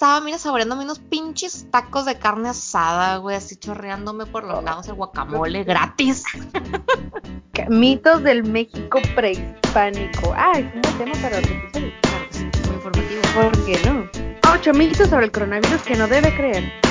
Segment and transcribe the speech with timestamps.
[0.00, 4.88] estaba, mira, saboreándome unos pinches tacos de carne asada, güey, así chorreándome por los lados
[4.88, 6.24] el guacamole gratis.
[7.68, 10.32] Mitos del México prehispánico.
[10.34, 11.92] Ah, es un buen tema para otro episodio.
[12.64, 13.20] Muy informativo.
[13.34, 14.54] ¿Por qué no?
[14.54, 16.89] Ocho mitos sobre el coronavirus que no debe creer.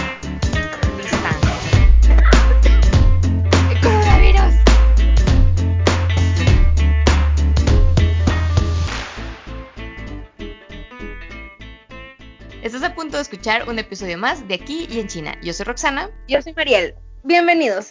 [12.62, 15.34] Estás a punto de escuchar un episodio más de Aquí y en China.
[15.42, 16.10] Yo soy Roxana.
[16.28, 16.94] Yo soy Mariel.
[17.24, 17.90] Bienvenidos.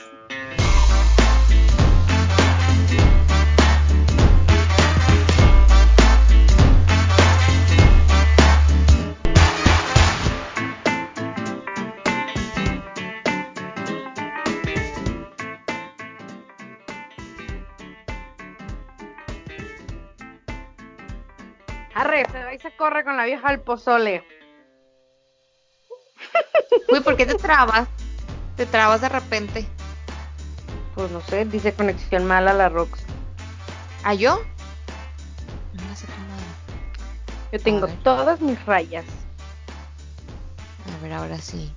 [21.94, 24.22] Arre, se va y se corre con la vieja al pozole.
[26.92, 27.88] Uy, ¿por qué te trabas?
[28.56, 29.66] Te trabas de repente.
[30.94, 33.00] Pues no sé, dice conexión mala la Rox.
[34.04, 34.42] ¿A yo?
[35.74, 36.38] No la sé tomar.
[37.52, 39.04] Yo tengo todas mis rayas.
[40.96, 41.72] A ver, ahora sí.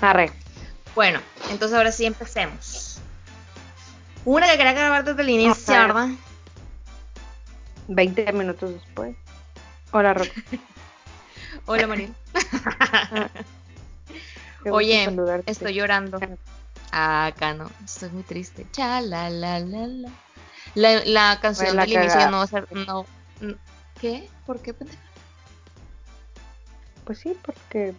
[0.00, 0.30] Arre.
[0.94, 3.00] Bueno, entonces ahora sí empecemos.
[4.24, 5.74] Una que quería grabar desde el inicio.
[5.74, 6.08] ¿verdad?
[7.88, 9.16] 20 minutos después.
[9.92, 10.30] Hola, Rox.
[11.66, 11.86] Hola,
[14.60, 15.08] gusto Oye,
[15.46, 16.20] estoy llorando.
[16.92, 18.66] Ah, acá no, estoy muy triste.
[18.70, 20.10] Cha, la, la, la, la.
[20.74, 22.68] La, la canción la del inicio no va a ser.
[22.72, 23.04] No.
[24.00, 24.28] ¿Qué?
[24.44, 25.00] ¿Por qué, pendeja?
[27.04, 27.94] Pues sí, porque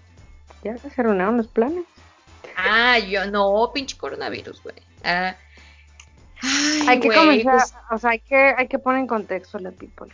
[0.64, 1.86] ya se arruinaron los planes.
[2.56, 4.76] Ah, yo no, pinche coronavirus, güey.
[5.04, 5.36] Ah.
[6.42, 9.60] Ay, hay que güey, comenzar, pues- o sea, hay que, hay que poner en contexto
[9.60, 10.14] la people.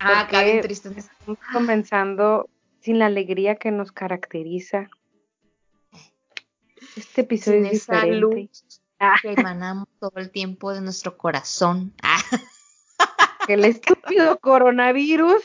[0.00, 0.90] ah, acá bien triste.
[0.96, 2.48] Estamos comenzando
[2.80, 4.88] sin la alegría que nos caracteriza.
[6.96, 8.18] Este episodio Sin es esa diferente.
[8.20, 11.94] luz Ah, que emanamos todo el tiempo de nuestro corazón.
[12.02, 12.20] Ah,
[13.48, 15.42] el estúpido coronavirus.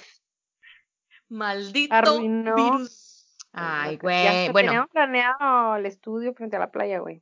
[1.29, 2.55] maldito Arruinó.
[2.55, 3.37] virus.
[3.53, 4.49] Ay, güey.
[4.51, 7.21] Bueno, Teníamos planeado el estudio frente a la playa, güey.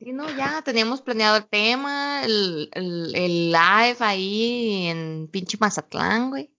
[0.00, 6.30] Sí, no, ya teníamos planeado el tema, el, el, el live ahí en pinche Mazatlán,
[6.30, 6.50] güey.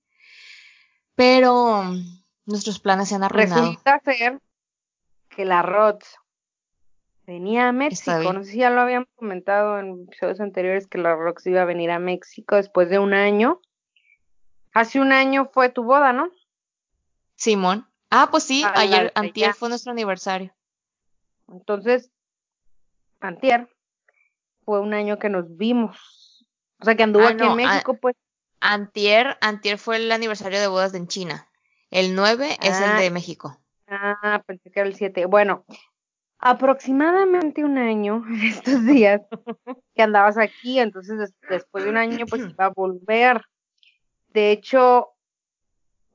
[1.14, 1.84] Pero
[2.48, 3.62] nuestros planes se han arruinado.
[3.62, 4.42] Resulta ser
[5.30, 6.18] que la ROTS
[7.28, 8.34] venía a México.
[8.34, 11.66] No sé si ya lo habíamos comentado en episodios anteriores que la ROTS iba a
[11.66, 13.62] venir a México después de un año.
[14.74, 16.32] Hace un año fue tu boda, ¿no?
[17.36, 17.88] Simón.
[18.10, 20.56] Ah, pues sí, A la ayer, antier fue nuestro aniversario.
[21.50, 22.10] Entonces,
[23.20, 23.70] antier
[24.64, 26.46] fue un año que nos vimos.
[26.80, 28.16] O sea, que anduvo Ah, aquí no, en ah, México, pues.
[28.60, 31.48] Antier, antier fue el aniversario de bodas en China.
[31.92, 33.00] El 9 es el Ah.
[33.00, 33.58] de México.
[33.88, 35.26] Ah, pensé que era el 7.
[35.26, 35.66] Bueno,
[36.40, 39.22] aproximadamente un año en estos días
[39.96, 43.42] que andabas aquí, entonces des- después de un año pues iba a volver.
[44.30, 45.10] De hecho,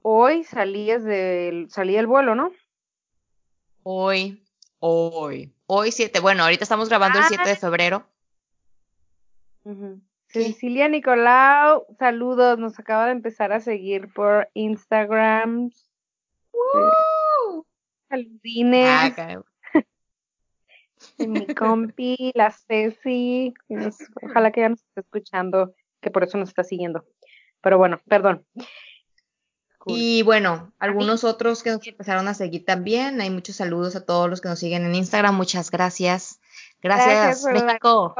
[0.03, 2.53] hoy salías del, salí del vuelo, ¿no?
[3.82, 4.44] Hoy,
[4.78, 6.21] hoy, hoy 7.
[6.21, 7.28] Bueno, ahorita estamos grabando el Ah.
[7.28, 8.06] 7 de febrero.
[9.65, 10.00] Ujú.
[10.00, 10.12] ¿Qué?
[10.32, 15.70] Cecilia Nicolau, saludos, nos acaba de empezar a seguir por Instagram.
[18.09, 18.88] Saludines.
[18.88, 19.43] Ah,
[21.19, 26.49] mi compi, la Ceci, nos- ojalá que ya nos esté escuchando, que por eso nos
[26.49, 27.04] está siguiendo.
[27.60, 28.47] Pero bueno, perdón.
[29.78, 29.97] Cool.
[29.97, 33.20] Y bueno, algunos otros que nos empezaron a seguir también.
[33.20, 35.34] Hay muchos saludos a todos los que nos siguen en Instagram.
[35.34, 36.41] Muchas gracias.
[36.81, 38.14] Gracias, Gracias México.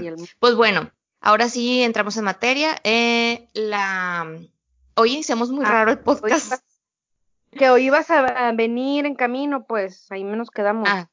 [0.00, 0.90] El- Pues bueno,
[1.20, 2.76] ahora sí entramos en materia.
[2.84, 4.26] Eh, la
[4.96, 6.62] hoy iniciamos muy Ah, raro el hoy podcast.
[7.52, 10.88] que hoy ibas a, a venir en camino, pues ahí nos quedamos.
[10.90, 11.08] Ah,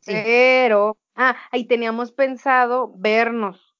[0.00, 0.12] sí.
[0.12, 3.74] Pero, ah, ahí teníamos pensado vernos.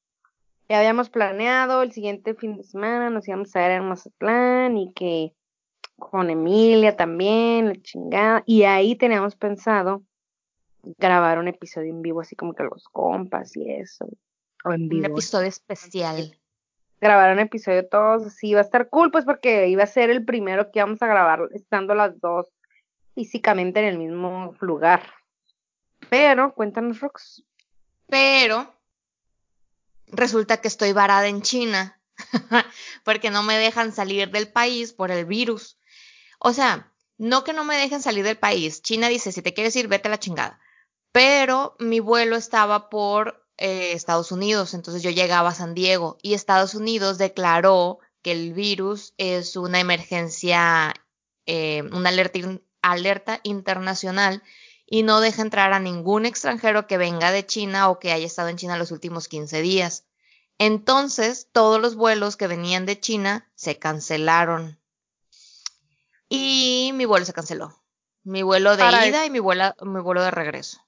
[0.69, 4.93] Ya habíamos planeado el siguiente fin de semana, nos íbamos a ver en Mazatlán y
[4.95, 5.35] que
[5.99, 8.43] con Emilia también, la chingada.
[8.47, 10.03] Y ahí teníamos pensado
[10.83, 14.07] grabar un episodio en vivo, así como que los compas y eso.
[14.65, 15.07] O en Un vivo.
[15.07, 16.39] episodio especial.
[17.01, 20.25] Grabar un iba todos así, iba a estar cool, pues porque iba a ser el
[20.25, 22.47] primero que íbamos a grabar estando las dos
[23.15, 25.03] físicamente en el mismo lugar.
[26.09, 27.43] Pero, cuéntanos, Rox.
[28.09, 28.73] Pero
[30.07, 32.01] resulta que estoy varada en China
[33.05, 35.79] porque no me dejan salir del país por el virus.
[36.39, 38.83] O sea, no que no me dejen salir del país.
[38.83, 40.61] China dice, si te quieres ir, vete a la chingada.
[41.13, 46.35] Pero mi vuelo estaba por eh, Estados Unidos, entonces yo llegaba a San Diego y
[46.35, 50.95] Estados Unidos declaró que el virus es una emergencia,
[51.47, 52.39] eh, una alerta,
[52.81, 54.43] alerta internacional
[54.87, 58.49] y no deja entrar a ningún extranjero que venga de China o que haya estado
[58.49, 60.05] en China los últimos 15 días.
[60.59, 64.79] Entonces, todos los vuelos que venían de China se cancelaron.
[66.29, 67.83] Y mi vuelo se canceló.
[68.23, 70.81] Mi vuelo de ida y mi vuelo, mi vuelo de regreso.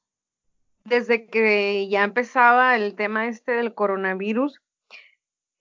[0.85, 4.61] Desde que ya empezaba el tema este del coronavirus,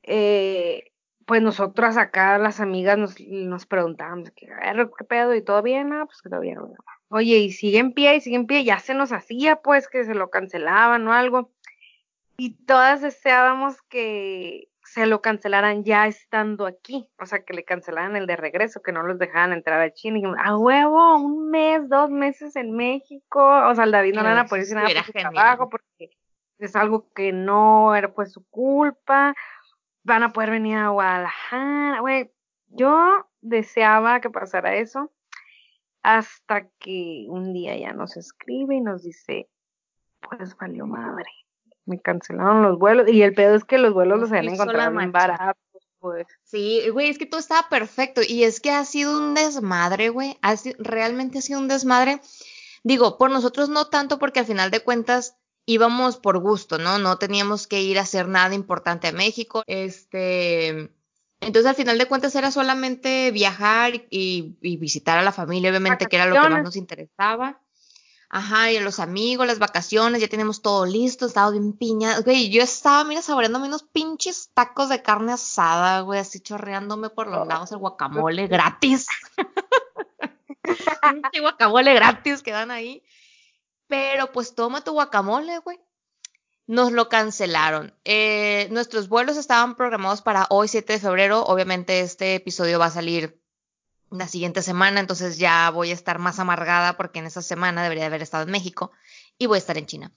[0.03, 0.91] eh,
[1.25, 4.47] pues nosotras acá, las amigas, nos, nos preguntábamos, ¿qué,
[4.97, 5.33] ¿qué pedo?
[5.33, 5.93] ¿Y todo bien?
[5.93, 6.59] Ah, pues que todo bien.
[7.07, 10.03] Oye, y sigue en pie, y sigue en pie, ya se nos hacía pues que
[10.03, 11.51] se lo cancelaban o algo.
[12.35, 18.15] Y todas deseábamos que se lo cancelaran ya estando aquí, o sea, que le cancelaran
[18.15, 20.19] el de regreso, que no los dejaran entrar a China.
[20.19, 24.29] Y a huevo, un mes, dos meses en México, o sea, el David no le
[24.29, 26.11] van a poder decir nada por su trabajo, porque
[26.59, 29.33] es algo que no era pues su culpa,
[30.03, 32.31] van a poder venir a Guadalajara, güey.
[32.67, 35.11] Yo deseaba que pasara eso
[36.03, 39.49] hasta que un día ya nos escribe y nos dice,
[40.21, 41.31] pues valió madre
[41.85, 43.07] me cancelaron los vuelos.
[43.07, 46.27] Y el pedo es que los vuelos los habían encontrado bien baratos, pues.
[46.43, 48.21] Sí, güey, es que todo estaba perfecto.
[48.27, 50.37] Y es que ha sido un desmadre, güey.
[50.79, 52.21] realmente ha sido un desmadre.
[52.83, 56.99] Digo, por nosotros no tanto, porque al final de cuentas íbamos por gusto, ¿no?
[56.99, 59.63] No teníamos que ir a hacer nada importante a México.
[59.67, 60.91] Este.
[61.39, 66.05] Entonces, al final de cuentas, era solamente viajar y, y visitar a la familia, obviamente,
[66.05, 67.62] que era lo que más nos interesaba.
[68.35, 72.19] Ajá, y los amigos, las vacaciones, ya tenemos todo listo, estaba bien piña.
[72.21, 77.27] Güey, yo estaba, mira, saboreándome unos pinches tacos de carne asada, güey, así chorreándome por
[77.27, 79.05] los lados el guacamole gratis.
[80.63, 83.03] Pinche guacamole gratis que dan ahí.
[83.85, 85.79] Pero pues toma tu guacamole, güey.
[86.65, 87.93] Nos lo cancelaron.
[88.03, 91.43] Eh, nuestros vuelos estaban programados para hoy, 7 de febrero.
[91.43, 93.42] Obviamente este episodio va a salir
[94.17, 98.05] la siguiente semana, entonces ya voy a estar más amargada porque en esa semana debería
[98.05, 98.91] haber estado en México
[99.37, 100.11] y voy a estar en China.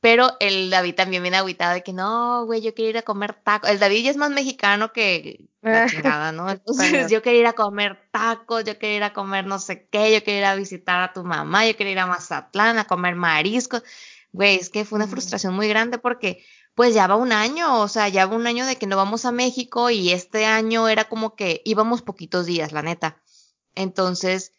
[0.00, 3.32] Pero el David también viene aguitado de que no, güey, yo quiero ir a comer
[3.32, 3.70] tacos.
[3.70, 6.50] El David ya es más mexicano que la chingada, ¿no?
[6.50, 10.12] Entonces yo quería ir a comer tacos, yo quería ir a comer no sé qué,
[10.12, 13.14] yo quería ir a visitar a tu mamá, yo quería ir a Mazatlán a comer
[13.14, 13.82] mariscos.
[14.32, 16.44] Güey, es que fue una frustración muy grande porque
[16.74, 19.24] pues ya va un año, o sea, ya va un año de que no vamos
[19.24, 23.22] a México y este año era como que íbamos poquitos días, la neta.
[23.74, 24.52] Entonces,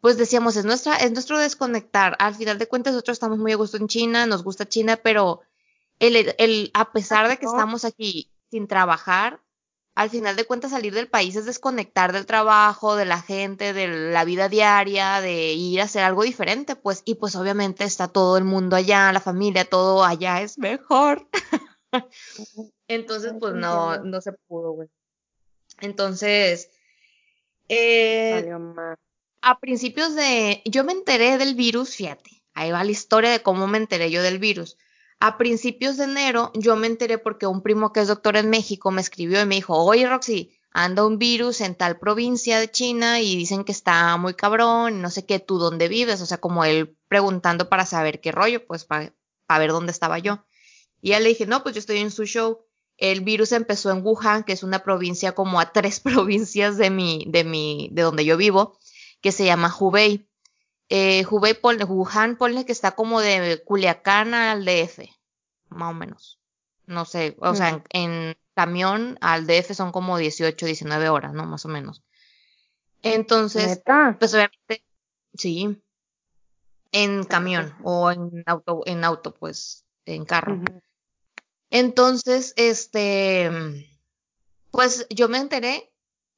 [0.00, 2.16] pues decíamos, es, nuestra, es nuestro desconectar.
[2.18, 5.40] Al final de cuentas, nosotros estamos muy a gusto en China, nos gusta China, pero
[5.98, 9.40] el, el, a pesar de que estamos aquí sin trabajar,
[9.96, 13.88] al final de cuentas salir del país es desconectar del trabajo, de la gente, de
[13.88, 18.36] la vida diaria, de ir a hacer algo diferente, pues, y pues obviamente está todo
[18.36, 21.26] el mundo allá, la familia, todo allá es mejor.
[22.88, 24.88] Entonces, pues no, no se pudo, güey.
[25.80, 26.70] Entonces,
[27.68, 28.50] eh,
[29.42, 33.66] a principios de, yo me enteré del virus, fíjate, ahí va la historia de cómo
[33.66, 34.76] me enteré yo del virus.
[35.18, 38.90] A principios de enero yo me enteré porque un primo que es doctor en México
[38.90, 43.20] me escribió y me dijo, oye Roxy, anda un virus en tal provincia de China
[43.20, 46.64] y dicen que está muy cabrón, no sé qué, tú dónde vives, o sea, como
[46.66, 49.12] él preguntando para saber qué rollo, pues para
[49.58, 50.44] ver dónde estaba yo.
[51.00, 52.65] Y ya le dije, no, pues yo estoy en su show.
[52.98, 57.24] El virus empezó en Wuhan, que es una provincia como a tres provincias de mi,
[57.28, 58.78] de mi, de donde yo vivo,
[59.20, 60.28] que se llama Hubei.
[60.88, 65.00] Eh, Hubei, Wuhan, ponle que está como de Culiacán al DF,
[65.68, 66.38] más o menos.
[66.86, 71.44] No sé, o sea, en, camión al DF son como 18, 19 horas, ¿no?
[71.44, 72.02] Más o menos.
[73.02, 73.82] Entonces,
[74.18, 74.82] pues obviamente,
[75.34, 75.82] sí,
[76.90, 80.60] en camión o en auto, en auto, pues, en carro.
[81.70, 83.50] Entonces, este,
[84.70, 85.92] pues yo me enteré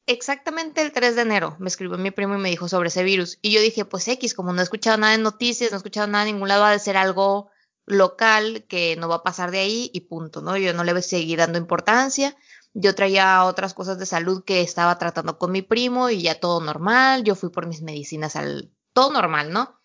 [0.07, 1.57] exactamente el 3 de enero.
[1.59, 3.39] Me escribió mi primo y me dijo sobre ese virus.
[3.43, 6.07] Y yo dije, pues X, como no he escuchado nada en noticias, no he escuchado
[6.07, 7.51] nada en ningún lado, va a ser algo
[7.85, 10.57] local que no va a pasar de ahí y punto, ¿no?
[10.57, 12.37] Yo no le seguir dando importancia.
[12.75, 16.61] Yo traía otras cosas de salud que estaba tratando con mi primo y ya todo
[16.61, 17.25] normal.
[17.25, 19.79] Yo fui por mis medicinas al todo normal, ¿no?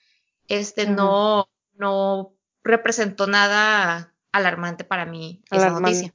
[0.47, 6.13] Este no no representó nada alarmante para mí esa noticia.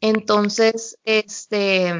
[0.00, 1.92] Entonces, este,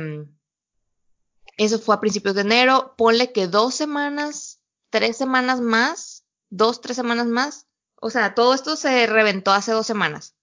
[1.58, 2.94] eso fue a principios de enero.
[2.96, 7.66] Ponle que dos semanas, tres semanas más, dos, tres semanas más.
[8.00, 10.34] O sea, todo esto se reventó hace dos semanas.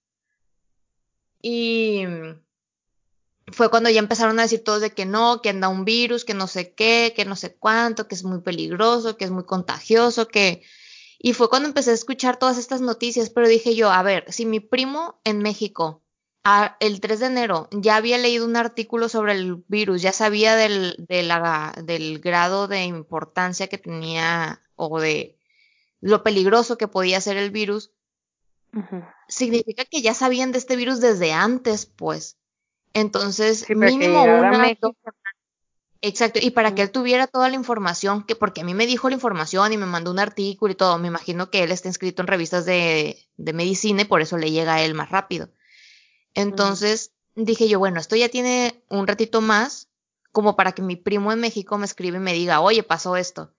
[1.40, 2.04] Y
[3.52, 6.34] fue cuando ya empezaron a decir todos de que no, que anda un virus, que
[6.34, 10.28] no sé qué, que no sé cuánto, que es muy peligroso, que es muy contagioso,
[10.28, 10.62] que
[11.24, 14.44] y fue cuando empecé a escuchar todas estas noticias, pero dije yo, a ver, si
[14.44, 16.02] mi primo en México
[16.80, 20.96] el 3 de enero ya había leído un artículo sobre el virus, ya sabía del,
[20.98, 25.38] del grado de importancia que tenía o de
[26.02, 27.90] lo peligroso que podía ser el virus,
[29.26, 32.36] significa que ya sabían de este virus desde antes, pues.
[32.92, 34.76] Entonces, mínimo una,
[36.06, 39.08] Exacto, y para que él tuviera toda la información, que porque a mí me dijo
[39.08, 42.20] la información y me mandó un artículo y todo, me imagino que él está inscrito
[42.20, 45.48] en revistas de, de medicina y por eso le llega a él más rápido.
[46.34, 49.88] Entonces dije yo, bueno, esto ya tiene un ratito más,
[50.30, 53.54] como para que mi primo en México me escriba y me diga, oye, pasó esto.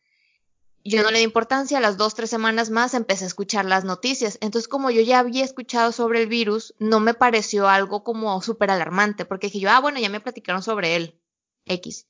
[0.83, 3.85] Yo no le di importancia, a las dos, tres semanas más empecé a escuchar las
[3.85, 4.37] noticias.
[4.39, 8.69] Entonces, como yo ya había escuchado sobre el virus, no me pareció algo como súper
[8.69, 11.19] alarmante, porque dije yo, ah, bueno, ya me platicaron sobre él,
[11.65, 12.05] X.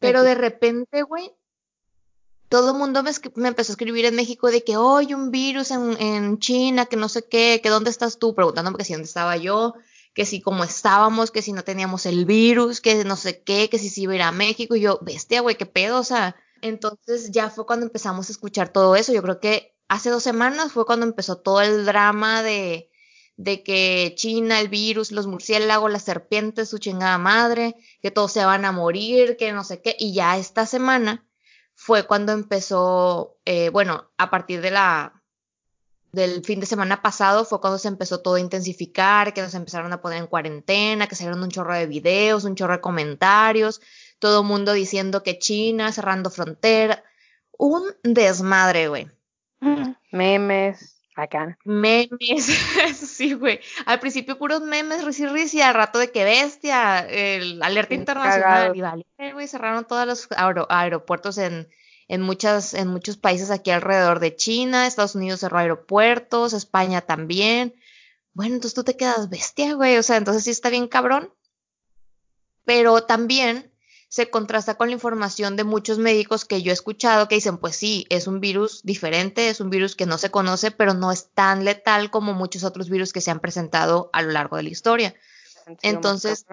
[0.00, 1.32] Pero de repente, güey,
[2.48, 5.70] todo el mundo me, me, empezó a escribir en México de que, hoy un virus
[5.70, 9.06] en, en, China, que no sé qué, que dónde estás tú, preguntándome que si dónde
[9.06, 9.74] estaba yo,
[10.14, 13.78] que si cómo estábamos, que si no teníamos el virus, que no sé qué, que
[13.78, 14.74] si se iba a ir a México.
[14.74, 16.34] Y yo, bestia, güey, qué pedo, o sea.
[16.62, 19.12] Entonces ya fue cuando empezamos a escuchar todo eso.
[19.12, 22.89] Yo creo que hace dos semanas fue cuando empezó todo el drama de,
[23.40, 28.44] de que China, el virus, los murciélagos, las serpientes, su chingada madre, que todos se
[28.44, 29.96] van a morir, que no sé qué.
[29.98, 31.24] Y ya esta semana
[31.74, 35.22] fue cuando empezó, eh, bueno, a partir de la
[36.12, 39.90] del fin de semana pasado fue cuando se empezó todo a intensificar, que nos empezaron
[39.94, 43.80] a poner en cuarentena, que salieron un chorro de videos, un chorro de comentarios,
[44.18, 47.02] todo el mundo diciendo que China cerrando frontera,
[47.56, 49.08] un desmadre, güey.
[50.12, 50.99] Memes,
[51.64, 52.44] Memes,
[52.94, 53.60] sí, güey.
[53.86, 58.80] Al principio puros memes, risi risi, al rato de que bestia, el alerta internacional, y
[58.80, 60.28] vale, güey, cerraron todos los
[60.68, 61.68] aeropuertos en
[62.10, 67.76] en, muchas, en muchos países aquí alrededor de China, Estados Unidos cerró aeropuertos, España también.
[68.32, 71.32] Bueno, entonces tú te quedas bestia, güey, o sea, entonces sí está bien cabrón.
[72.64, 73.69] Pero también
[74.10, 77.76] se contrasta con la información de muchos médicos que yo he escuchado que dicen, pues
[77.76, 81.30] sí, es un virus diferente, es un virus que no se conoce, pero no es
[81.30, 84.68] tan letal como muchos otros virus que se han presentado a lo largo de la
[84.68, 85.14] historia.
[85.82, 86.44] Entonces,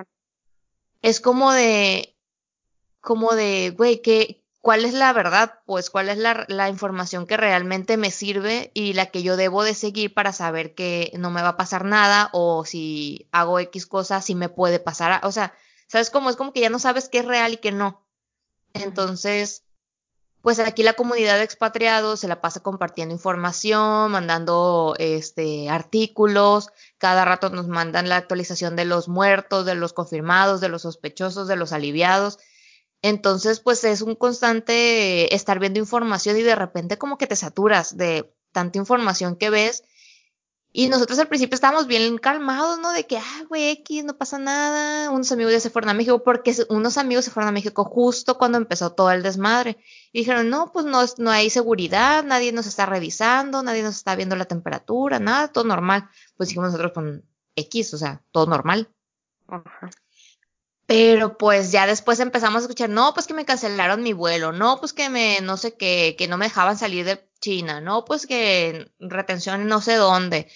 [1.01, 2.15] es como de,
[3.01, 7.97] como de, güey, ¿qué, cuál es la verdad, pues cuál es la, información que realmente
[7.97, 11.49] me sirve y la que yo debo de seguir para saber que no me va
[11.49, 15.25] a pasar nada o si hago X cosas, si me puede pasar.
[15.25, 15.55] O sea,
[15.87, 16.29] ¿sabes cómo?
[16.29, 18.05] Es como que ya no sabes qué es real y qué no.
[18.73, 19.63] Entonces,
[20.41, 27.25] pues aquí la comunidad de expatriados se la pasa compartiendo información, mandando este artículos, cada
[27.25, 31.57] rato nos mandan la actualización de los muertos, de los confirmados, de los sospechosos, de
[31.57, 32.39] los aliviados.
[33.01, 37.97] Entonces, pues es un constante estar viendo información y de repente como que te saturas
[37.97, 39.83] de tanta información que ves.
[40.79, 42.91] Y nosotros al principio estábamos bien calmados, ¿no?
[42.91, 45.09] De que, ah, güey, X, no pasa nada.
[45.09, 48.37] Unos amigos ya se fueron a México porque unos amigos se fueron a México justo
[48.37, 49.77] cuando empezó todo el desmadre.
[50.11, 54.15] Y dijeron, no, pues no, no hay seguridad, nadie nos está revisando, nadie nos está
[54.15, 56.11] viendo la temperatura, nada, todo normal.
[56.35, 58.87] Pues dijimos nosotros con X, o sea, todo normal.
[59.47, 59.89] Ajá.
[60.85, 64.79] Pero pues ya después empezamos a escuchar, no, pues que me cancelaron mi vuelo, no,
[64.79, 68.27] pues que me, no sé qué, que no me dejaban salir de China, no, pues
[68.27, 70.47] que retención no sé dónde.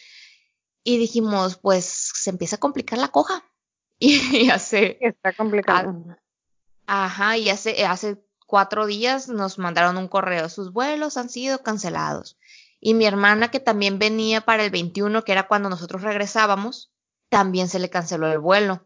[0.84, 3.44] Y dijimos, pues se empieza a complicar la coja.
[4.00, 4.98] Y hace...
[5.00, 5.96] Está complicado.
[6.88, 12.38] ajá, y hace, hace cuatro días nos mandaron un correo, sus vuelos han sido cancelados.
[12.80, 16.92] Y mi hermana, que también venía para el 21, que era cuando nosotros regresábamos,
[17.30, 18.84] también se le canceló el vuelo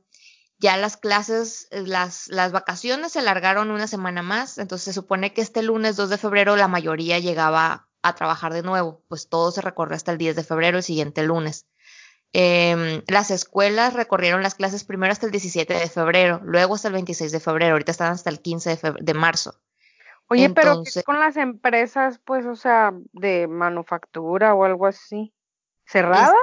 [0.58, 5.42] ya las clases, las, las vacaciones se alargaron una semana más, entonces se supone que
[5.42, 9.62] este lunes 2 de febrero la mayoría llegaba a trabajar de nuevo, pues todo se
[9.62, 11.66] recorre hasta el 10 de febrero, el siguiente lunes.
[12.34, 16.94] Eh, las escuelas recorrieron las clases primero hasta el 17 de febrero, luego hasta el
[16.96, 19.56] 26 de febrero, ahorita están hasta el 15 de, de marzo.
[20.28, 25.34] Oye, pero con las empresas, pues, o sea, de manufactura o algo así?
[25.86, 26.34] ¿Cerradas?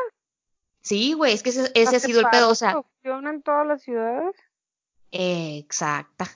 [0.81, 2.81] Sí, güey, es que ese, ese ha sido el pedo, o sea.
[3.05, 4.37] en todas las ciudades?
[5.11, 6.27] exacta.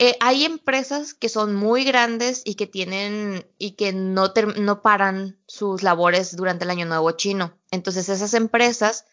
[0.00, 5.40] Eh, hay empresas que son muy grandes y que tienen y que no, no paran
[5.46, 7.58] sus labores durante el año nuevo chino.
[7.72, 9.06] Entonces esas empresas,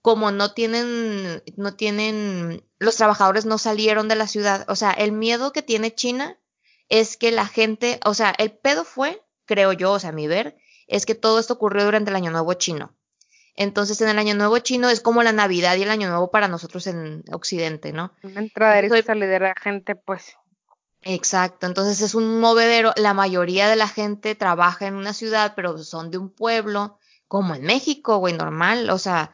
[0.00, 4.64] como no tienen, no tienen, los trabajadores no salieron de la ciudad.
[4.68, 6.38] O sea, el miedo que tiene China
[6.88, 10.26] es que la gente, o sea, el pedo fue, creo yo, o sea, a mi
[10.26, 10.56] ver,
[10.86, 12.96] es que todo esto ocurrió durante el año nuevo chino.
[13.56, 16.48] Entonces, en el Año Nuevo chino es como la Navidad y el Año Nuevo para
[16.48, 18.12] nosotros en Occidente, ¿no?
[18.22, 20.36] Una entrada y salida de la gente, pues.
[21.02, 22.92] Exacto, entonces es un movedero.
[22.96, 27.54] La mayoría de la gente trabaja en una ciudad, pero son de un pueblo, como
[27.54, 28.90] en México, güey, normal.
[28.90, 29.32] O sea,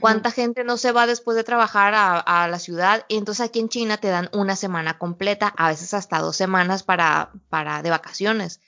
[0.00, 3.04] ¿Cuánta gente no se va después de trabajar a, a, la ciudad?
[3.08, 6.82] Y entonces aquí en China te dan una semana completa, a veces hasta dos semanas
[6.82, 8.60] para, para de vacaciones.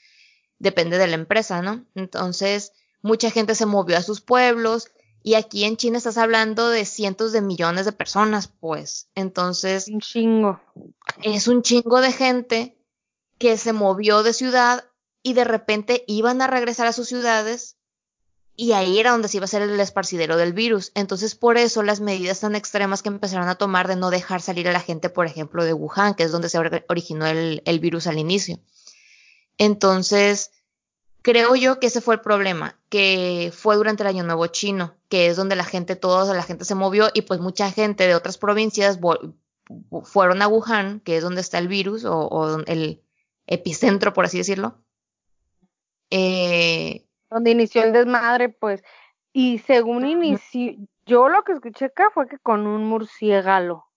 [0.59, 1.83] Depende de la empresa, ¿no?
[1.95, 2.71] Entonces,
[3.05, 4.89] mucha gente se movió a sus pueblos
[5.21, 9.09] y aquí en China estás hablando de cientos de millones de personas, pues.
[9.13, 9.87] Entonces.
[9.87, 10.59] Un chingo.
[11.21, 12.79] Es un chingo de gente
[13.37, 14.85] que se movió de ciudad
[15.21, 17.77] y de repente iban a regresar a sus ciudades
[18.55, 20.91] y ahí era donde se iba a ser el esparcidero del virus.
[20.95, 24.67] Entonces, por eso las medidas tan extremas que empezaron a tomar de no dejar salir
[24.67, 26.57] a la gente, por ejemplo, de Wuhan, que es donde se
[26.87, 28.59] originó el, el virus al inicio.
[29.59, 30.51] Entonces,
[31.25, 35.25] Creo yo que ese fue el problema, que fue durante el Año Nuevo chino, que
[35.25, 38.37] es donde la gente, toda la gente se movió y pues mucha gente de otras
[38.37, 38.99] provincias
[40.03, 43.01] fueron a Wuhan, que es donde está el virus o, o el
[43.47, 44.77] epicentro, por así decirlo.
[46.11, 48.83] Eh, donde inició el desmadre, pues,
[49.33, 50.75] y según inició,
[51.07, 53.87] yo lo que escuché acá fue que con un murciélago,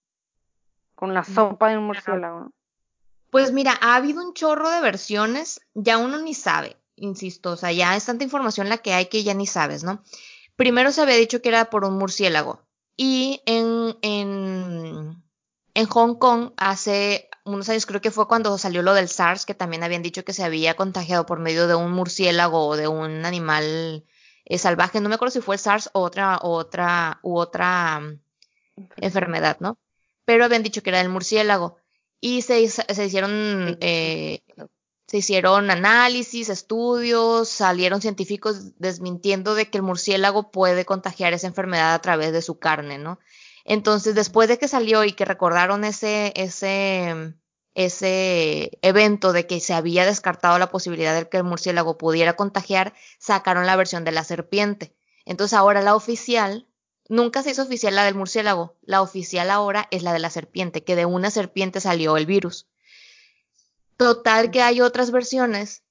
[0.94, 2.52] con la sopa de un murciélago.
[3.28, 7.72] Pues mira, ha habido un chorro de versiones, ya uno ni sabe insisto, o sea,
[7.72, 10.02] ya es tanta información la que hay que ya ni sabes, ¿no?
[10.56, 12.66] Primero se había dicho que era por un murciélago.
[12.96, 15.22] Y en, en,
[15.74, 19.54] en Hong Kong hace unos años, creo que fue cuando salió lo del SARS, que
[19.54, 23.24] también habían dicho que se había contagiado por medio de un murciélago o de un
[23.24, 24.04] animal
[24.44, 25.00] eh, salvaje.
[25.00, 28.20] No me acuerdo si fue el SARS o otra, otra, u otra mm,
[28.96, 29.78] enfermedad, ¿no?
[30.24, 31.76] Pero habían dicho que era el murciélago.
[32.20, 34.42] Y se, se hicieron eh,
[35.08, 41.94] se hicieron análisis, estudios, salieron científicos desmintiendo de que el murciélago puede contagiar esa enfermedad
[41.94, 43.18] a través de su carne, ¿no?
[43.64, 47.34] Entonces, después de que salió y que recordaron ese, ese,
[47.72, 52.92] ese evento de que se había descartado la posibilidad de que el murciélago pudiera contagiar,
[53.18, 54.94] sacaron la versión de la serpiente.
[55.24, 56.68] Entonces, ahora la oficial,
[57.08, 60.84] nunca se hizo oficial la del murciélago, la oficial ahora es la de la serpiente,
[60.84, 62.66] que de una serpiente salió el virus.
[63.98, 65.82] Total que hay otras versiones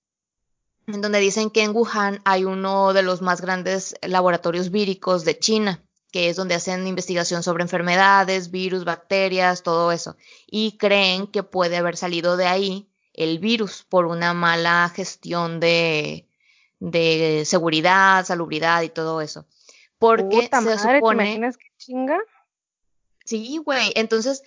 [0.87, 5.37] en donde dicen que en Wuhan hay uno de los más grandes laboratorios víricos de
[5.37, 10.15] China, que es donde hacen investigación sobre enfermedades, virus, bacterias, todo eso.
[10.45, 16.29] Y creen que puede haber salido de ahí el virus por una mala gestión de,
[16.79, 19.45] de seguridad, salubridad y todo eso.
[19.99, 21.23] Porque se supone.
[21.23, 22.19] ¿te imaginas qué chinga?
[23.25, 23.91] Sí, güey.
[23.95, 24.43] Entonces,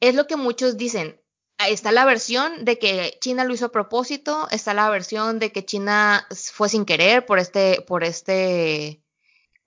[0.00, 1.20] es lo que muchos dicen
[1.68, 5.64] está la versión de que China lo hizo a propósito, está la versión de que
[5.64, 9.02] China fue sin querer por este, por este,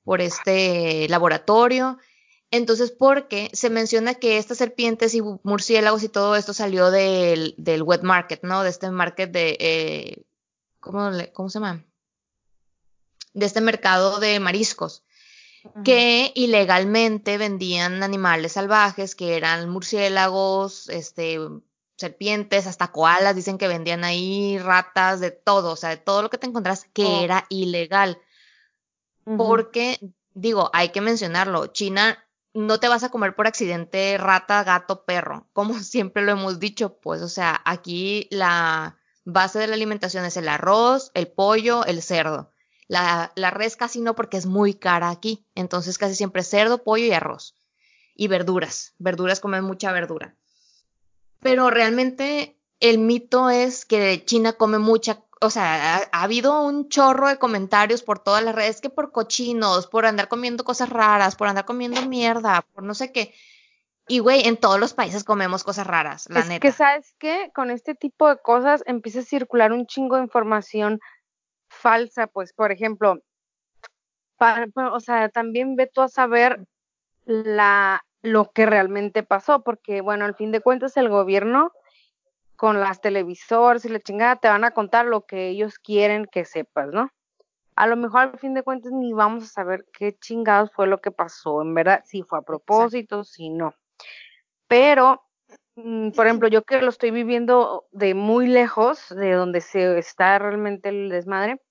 [0.03, 1.97] por este laboratorio.
[2.51, 7.81] Entonces, porque se menciona que estas serpientes y murciélagos y todo esto salió del, del
[7.83, 8.63] wet market, ¿no?
[8.63, 10.23] De este market de, eh,
[10.79, 11.83] ¿cómo, ¿cómo se llama?
[13.33, 15.03] De este mercado de mariscos
[15.83, 21.39] que ilegalmente vendían animales salvajes que eran murciélagos, este,
[21.97, 26.29] serpientes, hasta koalas, dicen que vendían ahí ratas, de todo, o sea, de todo lo
[26.29, 27.23] que te encontrás que oh.
[27.23, 28.19] era ilegal.
[29.37, 29.99] Porque,
[30.33, 32.21] digo, hay que mencionarlo, China
[32.53, 36.97] no te vas a comer por accidente rata, gato, perro, como siempre lo hemos dicho,
[36.99, 42.01] pues, o sea, aquí la base de la alimentación es el arroz, el pollo, el
[42.01, 42.51] cerdo.
[42.87, 47.05] La, la res casi no porque es muy cara aquí, entonces casi siempre cerdo, pollo
[47.05, 47.55] y arroz.
[48.13, 50.35] Y verduras, verduras comen mucha verdura
[51.39, 57.27] pero realmente el mito es que China come mucha, o sea, ha, habido un chorro
[57.27, 61.47] de comentarios por todas las redes que por cochinos, por andar comiendo cosas raras, por
[61.47, 63.33] andar comiendo mierda, por no sé qué.
[64.07, 66.59] Y güey, en todos los países comemos cosas raras, la es neta.
[66.59, 70.99] que sabes qué, con este tipo de cosas empieza a circular un chingo de información
[71.67, 73.19] falsa, pues, por ejemplo,
[74.39, 76.65] o sea, también ve tú a saber
[77.25, 81.71] la lo que realmente pasó, porque bueno, al fin de cuentas el gobierno
[82.55, 86.45] con las televisores y la chingada te van a contar lo que ellos quieren que
[86.45, 87.09] sepas, ¿no?
[87.75, 91.01] A lo mejor al fin de cuentas ni vamos a saber qué chingados fue lo
[91.01, 93.73] que pasó, en verdad, si fue a propósito, si no.
[94.67, 95.21] Pero,
[95.75, 100.39] mm, por ejemplo, yo que lo estoy viviendo de muy lejos, de donde se está
[100.39, 101.61] realmente el desmadre,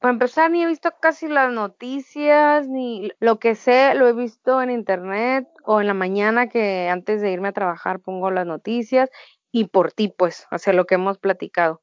[0.00, 4.62] para empezar, ni he visto casi las noticias, ni lo que sé lo he visto
[4.62, 9.10] en internet o en la mañana que antes de irme a trabajar pongo las noticias
[9.52, 11.82] y por ti, pues, hacia lo que hemos platicado.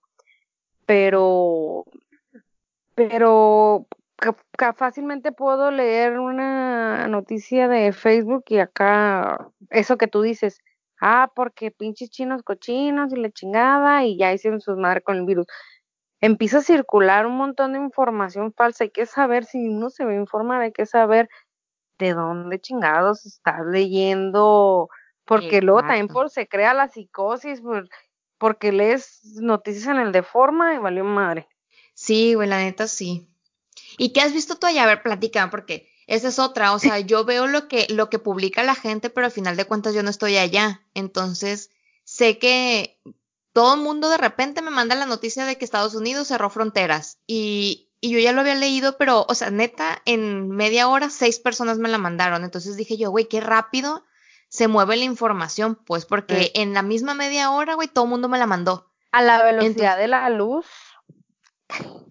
[0.88, 1.86] Pero,
[2.96, 3.86] pero
[4.76, 10.60] fácilmente puedo leer una noticia de Facebook y acá, eso que tú dices,
[11.00, 15.26] ah, porque pinches chinos cochinos y la chingada y ya hicieron sus madres con el
[15.26, 15.46] virus
[16.22, 18.86] empieza a circular un montón de información falsa.
[18.86, 21.30] Hay que saber, si uno se va a informar, hay que saber
[21.98, 24.90] ¿de dónde chingados estás leyendo?
[25.26, 26.14] Porque luego también Exacto.
[26.14, 27.90] por, se crea la psicosis, por,
[28.38, 31.48] porque lees noticias en el de forma y valió madre.
[31.94, 33.28] Sí, güey, la neta sí.
[33.98, 34.84] ¿Y qué has visto tú allá?
[34.84, 36.74] A ver, platica, porque esa es otra.
[36.74, 39.66] O sea, yo veo lo que, lo que publica la gente, pero al final de
[39.66, 40.82] cuentas yo no estoy allá.
[40.94, 41.72] Entonces,
[42.04, 42.98] sé que
[43.58, 47.18] todo el mundo de repente me manda la noticia de que Estados Unidos cerró fronteras.
[47.26, 51.40] Y, y yo ya lo había leído, pero, o sea, neta, en media hora seis
[51.40, 52.44] personas me la mandaron.
[52.44, 54.06] Entonces dije yo, güey, qué rápido
[54.48, 58.30] se mueve la información, pues, porque en la misma media hora, güey, todo el mundo
[58.30, 58.92] me la mandó.
[59.12, 60.68] A la velocidad Entonces- de la luz.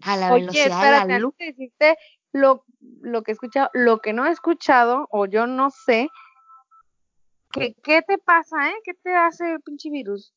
[0.03, 1.35] A la Oye, velocidad de la luz.
[1.39, 1.97] decirte
[2.33, 2.65] lo,
[3.03, 6.11] lo que he escuchado, lo que no he escuchado, o yo no sé,
[7.53, 8.75] que, ¿qué te pasa, eh?
[8.83, 10.33] ¿Qué te hace el pinche virus?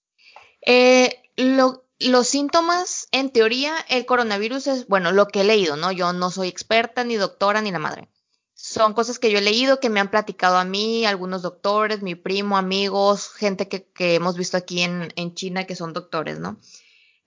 [0.61, 5.91] Eh, lo- los síntomas, en teoría, el coronavirus es, bueno, lo que he leído, ¿no?
[5.91, 8.09] Yo no soy experta, ni doctora, ni la madre.
[8.53, 12.15] Son cosas que yo he leído, que me han platicado a mí, algunos doctores, mi
[12.15, 16.57] primo, amigos, gente que, que hemos visto aquí en, en China que son doctores, ¿no?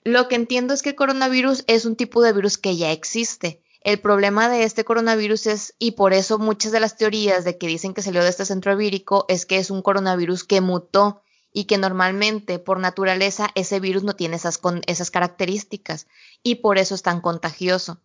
[0.04, 3.62] Lo que entiendo es que el coronavirus es un tipo de virus que ya existe.
[3.82, 7.66] El problema de este coronavirus es, y por eso muchas de las teorías de que
[7.66, 11.64] dicen que salió de este centro vírico, es que es un coronavirus que mutó y
[11.64, 16.06] que normalmente por naturaleza ese virus no tiene esas, esas características
[16.42, 18.00] y por eso es tan contagioso,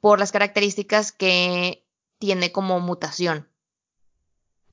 [0.00, 1.86] por las características que
[2.18, 3.48] tiene como mutación.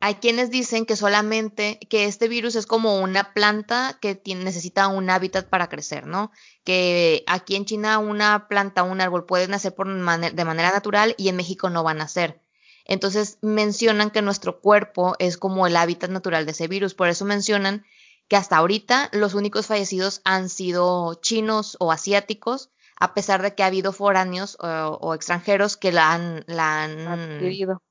[0.02, 5.10] Hay quienes dicen que solamente que este virus es como una planta que necesita un
[5.10, 6.32] hábitat para crecer, ¿no?
[6.64, 11.30] Que aquí en China una planta, un árbol puede nacer por de manera natural y
[11.30, 12.45] en México no va a nacer.
[12.86, 16.94] Entonces mencionan que nuestro cuerpo es como el hábitat natural de ese virus.
[16.94, 17.86] Por eso mencionan
[18.28, 22.70] que hasta ahorita los únicos fallecidos han sido chinos o asiáticos,
[23.00, 27.08] a pesar de que ha habido foráneos o, o extranjeros que la han, la han
[27.08, 27.82] adquirido.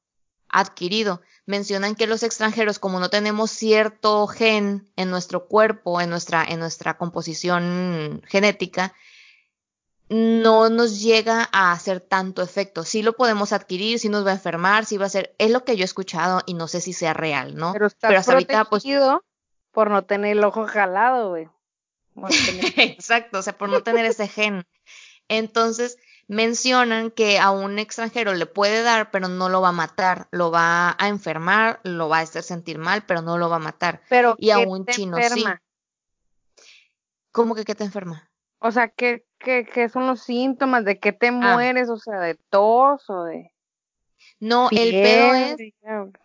[0.48, 1.20] adquirido.
[1.46, 6.59] Mencionan que los extranjeros, como no tenemos cierto gen en nuestro cuerpo, en nuestra, en
[6.59, 8.94] nuestra composición genética,
[10.08, 12.84] no nos llega a hacer tanto efecto.
[12.84, 15.64] Sí lo podemos adquirir, sí nos va a enfermar, sí va a ser, es lo
[15.64, 17.72] que yo he escuchado y no sé si sea real, ¿no?
[17.72, 18.84] Pero estás Pero hasta ahorita, pues,
[19.72, 21.48] por no tener el ojo jalado, güey.
[22.76, 24.66] Exacto, o sea, por no tener ese gen.
[25.28, 30.28] Entonces, mencionan que a un extranjero le puede dar, pero no lo va a matar,
[30.30, 33.60] lo va a enfermar, lo va a hacer sentir mal, pero no lo va a
[33.60, 34.02] matar.
[34.08, 35.44] Pero Y a ¿qué un chino sí.
[37.32, 38.30] ¿Cómo que qué te enferma?
[38.66, 40.87] O sea, ¿qué, qué, ¿qué son los síntomas?
[40.87, 41.33] ¿De qué te Ah.
[41.33, 41.90] mueres?
[41.90, 43.50] O sea, ¿de tos o de
[44.40, 45.57] No, el pedo es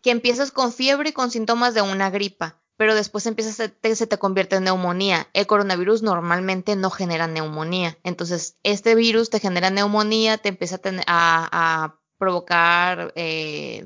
[0.02, 3.94] que empiezas con fiebre y con síntomas de una gripa, pero después empiezas a te,
[3.94, 5.28] se te convierte en neumonía.
[5.34, 7.98] El coronavirus normalmente no genera neumonía.
[8.04, 13.84] Entonces, este virus te genera neumonía, te empieza a, tener, a, a provocar eh,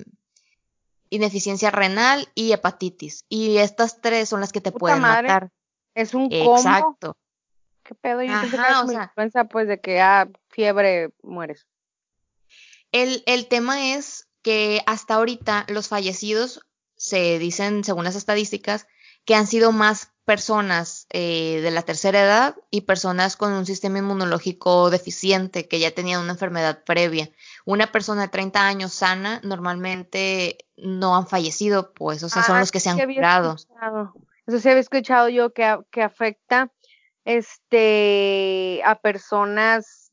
[1.10, 3.26] ineficiencia renal y hepatitis.
[3.30, 5.28] Y estas tres son las que te Puta pueden madre.
[5.28, 5.50] matar.
[5.96, 6.58] Es un combo.
[6.58, 7.18] Exacto.
[7.84, 8.22] ¿Qué pedo?
[8.22, 11.68] Yo que Ajá, era o sea- influenza, pues, de que, ah, fiebre, mueres.
[12.92, 16.62] El, el tema es que hasta ahorita los fallecidos
[16.96, 18.88] se dicen, según las estadísticas,
[19.26, 23.98] que han sido más personas eh, de la tercera edad y personas con un sistema
[24.00, 27.30] inmunológico deficiente que ya tenían una enfermedad previa.
[27.66, 32.60] Una persona de 30 años sana normalmente no han fallecido, pues, o sea, son Ah,
[32.60, 33.56] los que se han curado.
[33.56, 34.14] escuchado.
[34.46, 36.72] Eso sí había escuchado yo que, que afecta
[37.26, 40.12] este a personas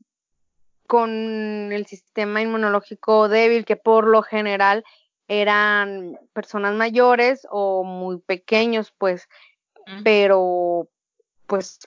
[0.87, 4.85] con el sistema inmunológico débil, que por lo general
[5.29, 9.29] eran personas mayores o muy pequeños, pues,
[10.03, 10.89] pero
[11.47, 11.79] pues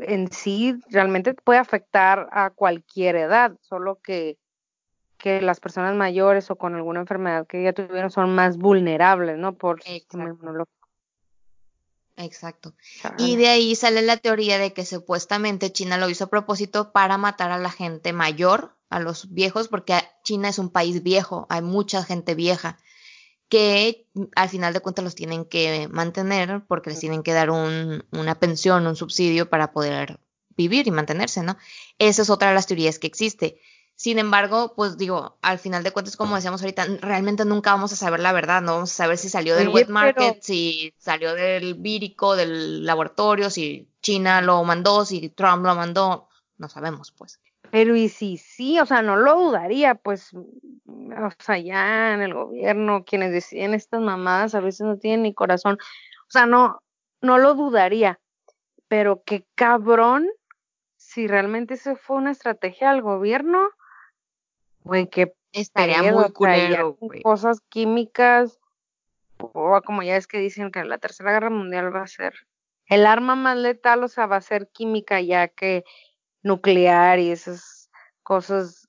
[0.00, 4.38] en sí realmente puede afectar a cualquier edad, solo que
[5.18, 9.52] que las personas mayores o con alguna enfermedad que ya tuvieron son más vulnerables, ¿no?
[9.54, 10.44] Por su sistema Exacto.
[10.44, 10.77] inmunológico.
[12.18, 12.74] Exacto.
[13.16, 17.16] Y de ahí sale la teoría de que supuestamente China lo hizo a propósito para
[17.16, 21.62] matar a la gente mayor, a los viejos, porque China es un país viejo, hay
[21.62, 22.78] mucha gente vieja
[23.48, 28.04] que al final de cuentas los tienen que mantener porque les tienen que dar un,
[28.10, 30.18] una pensión, un subsidio para poder
[30.56, 31.56] vivir y mantenerse, ¿no?
[31.98, 33.60] Esa es otra de las teorías que existe.
[33.98, 37.96] Sin embargo, pues digo, al final de cuentas, como decíamos ahorita, realmente nunca vamos a
[37.96, 40.94] saber la verdad, no vamos a saber si salió del Oye, wet market, pero- si
[40.98, 47.10] salió del vírico, del laboratorio, si China lo mandó, si Trump lo mandó, no sabemos,
[47.10, 47.40] pues.
[47.72, 52.34] Pero y si sí, o sea, no lo dudaría, pues, o sea, ya en el
[52.34, 56.84] gobierno, quienes deciden estas mamadas a veces no tienen ni corazón, o sea, no,
[57.20, 58.20] no lo dudaría,
[58.86, 60.28] pero qué cabrón,
[60.96, 63.68] si realmente eso fue una estrategia del gobierno,
[64.88, 67.22] güey, qué Estaría muy culero, güey.
[67.22, 68.58] Cosas químicas,
[69.38, 72.34] o como ya es que dicen que la Tercera Guerra Mundial va a ser
[72.86, 75.84] el arma más letal, o sea, va a ser química ya que
[76.42, 77.90] nuclear y esas
[78.22, 78.88] cosas,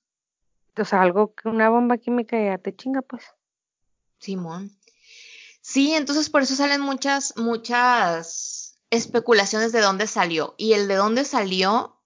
[0.78, 3.24] o sea, algo que una bomba química ya te chinga, pues.
[4.20, 4.72] Simón.
[5.62, 10.56] Sí, entonces por eso salen muchas, muchas especulaciones de dónde salió.
[10.58, 11.99] Y el de dónde salió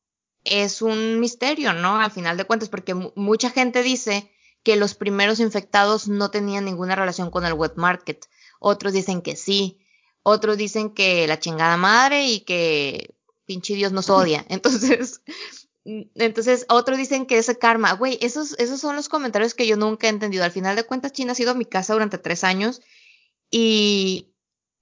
[0.43, 1.99] es un misterio, ¿no?
[1.99, 4.29] Al final de cuentas, porque mucha gente dice
[4.63, 8.27] que los primeros infectados no tenían ninguna relación con el wet market.
[8.59, 9.79] Otros dicen que sí.
[10.23, 13.13] Otros dicen que la chingada madre y que
[13.45, 14.45] pinche Dios nos odia.
[14.49, 15.21] Entonces,
[15.85, 17.91] entonces otros dicen que ese karma.
[17.93, 20.45] Güey, esos, esos son los comentarios que yo nunca he entendido.
[20.45, 22.81] Al final de cuentas, China ha sido mi casa durante tres años
[23.51, 24.33] y,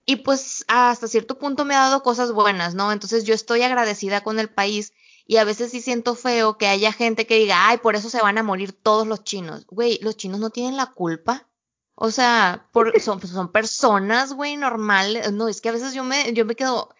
[0.05, 2.91] y pues hasta cierto punto me ha dado cosas buenas, ¿no?
[2.91, 4.93] Entonces yo estoy agradecida con el país
[5.25, 8.21] y a veces sí siento feo que haya gente que diga, ay, por eso se
[8.21, 9.65] van a morir todos los chinos.
[9.67, 11.47] Güey, los chinos no tienen la culpa.
[11.95, 15.31] O sea, por, son, son personas, güey, normales.
[15.31, 16.93] No, es que a veces yo me, yo me quedo,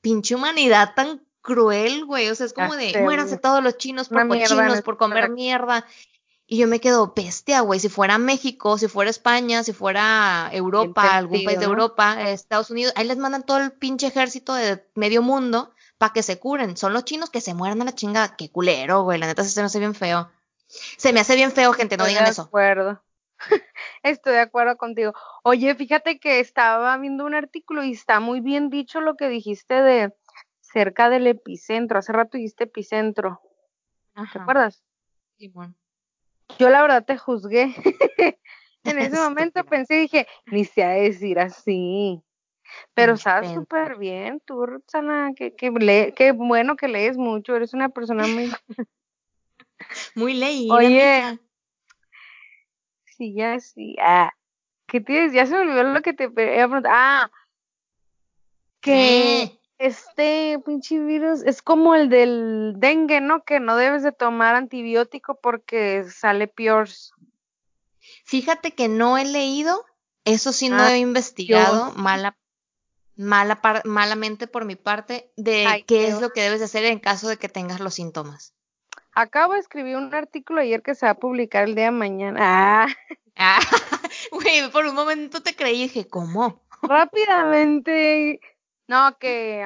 [0.00, 2.28] pinche humanidad tan cruel, güey.
[2.30, 5.86] O sea, es como de, muéranse todos los chinos por cochinos, por comer mierda.
[6.46, 7.78] Y yo me quedo bestia, güey.
[7.78, 12.94] Si fuera México, si fuera España, si fuera Europa, algún país de Europa, Estados Unidos,
[12.96, 16.76] ahí les mandan todo el pinche ejército de medio mundo para que se curen.
[16.76, 18.36] Son los chinos que se mueran a la chingada.
[18.36, 19.18] Qué culero, güey.
[19.18, 20.30] La neta se me hace bien feo.
[20.68, 22.42] Se me hace bien feo, gente, no digan eso.
[22.42, 23.02] Estoy de acuerdo.
[24.02, 25.12] Estoy de acuerdo contigo.
[25.42, 29.74] Oye, fíjate que estaba viendo un artículo y está muy bien dicho lo que dijiste
[29.82, 30.14] de
[30.60, 31.98] cerca del epicentro.
[31.98, 33.40] Hace rato dijiste epicentro.
[34.14, 34.82] ¿Te acuerdas?
[35.38, 35.74] Sí, bueno.
[36.58, 37.74] Yo la verdad te juzgué.
[38.84, 42.22] en ese momento pensé y dije, ni se ha de decir así.
[42.94, 47.88] Pero sabes súper bien, tú, Roxana, que, que, qué bueno que lees mucho, eres una
[47.88, 48.50] persona muy...
[50.14, 50.74] muy leída.
[50.74, 51.38] Oye,
[53.04, 54.32] sí, ya sí, ah,
[54.86, 55.32] ¿qué tienes?
[55.32, 56.92] Ya se me olvidó lo que te preguntar.
[56.94, 57.30] Ah,
[58.80, 63.44] que este pinche virus es como el del dengue, ¿no?
[63.44, 66.88] Que no debes de tomar antibiótico porque sale peor.
[68.24, 69.84] Fíjate que no he leído,
[70.24, 72.36] eso sí no ah, he investigado, mala
[73.18, 77.28] mala malamente por mi parte, de qué es lo que debes de hacer en caso
[77.28, 78.54] de que tengas los síntomas.
[79.12, 82.86] Acabo de escribir un artículo ayer que se va a publicar el día de mañana.
[83.40, 83.58] Ah.
[83.60, 83.60] ah
[84.32, 86.64] güey, por un momento te creí y dije, ¿cómo?
[86.82, 88.40] Rápidamente.
[88.88, 89.64] No, que,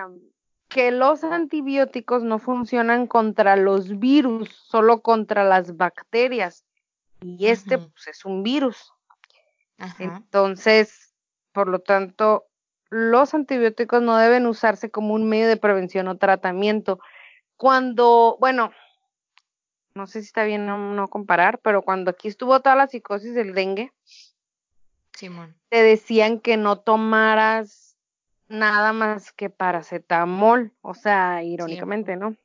[0.68, 6.66] que los antibióticos no funcionan contra los virus, solo contra las bacterias.
[7.22, 8.92] Y este, pues, es un virus.
[9.98, 11.14] Entonces,
[11.52, 12.44] por lo tanto,
[12.92, 17.00] los antibióticos no deben usarse como un medio de prevención o tratamiento.
[17.56, 18.70] Cuando, bueno,
[19.94, 23.54] no sé si está bien no, comparar, pero cuando aquí estuvo toda la psicosis del
[23.54, 23.92] dengue,
[25.14, 25.56] Simón.
[25.70, 27.96] te decían que no tomaras
[28.48, 32.36] nada más que paracetamol, o sea, irónicamente, ¿no?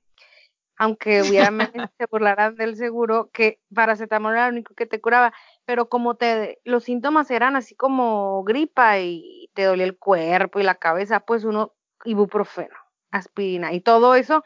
[0.78, 5.34] Aunque obviamente se burlaran del seguro, que paracetamol era lo único que te curaba,
[5.66, 10.64] pero como te, los síntomas eran así como gripa y te dolía el cuerpo y
[10.64, 11.74] la cabeza, pues uno
[12.06, 12.76] ibuprofeno,
[13.12, 14.44] aspirina y todo eso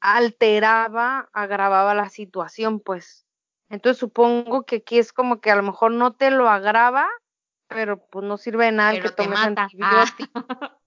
[0.00, 3.26] alteraba, agravaba la situación, pues.
[3.70, 7.08] Entonces supongo que aquí es como que a lo mejor no te lo agrava,
[7.68, 10.30] pero pues no sirve de nada que tomes antibiótico.
[10.34, 10.78] Ah.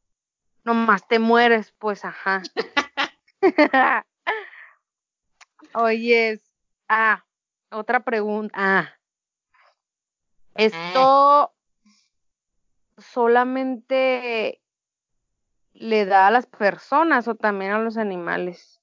[0.63, 2.43] Nomás te mueres, pues, ajá.
[5.79, 6.41] Oyes,
[6.89, 7.23] ah,
[7.69, 8.55] otra pregunta.
[8.57, 8.93] Ah.
[10.55, 11.53] Esto
[12.97, 14.59] solamente
[15.73, 18.81] le da a las personas o también a los animales?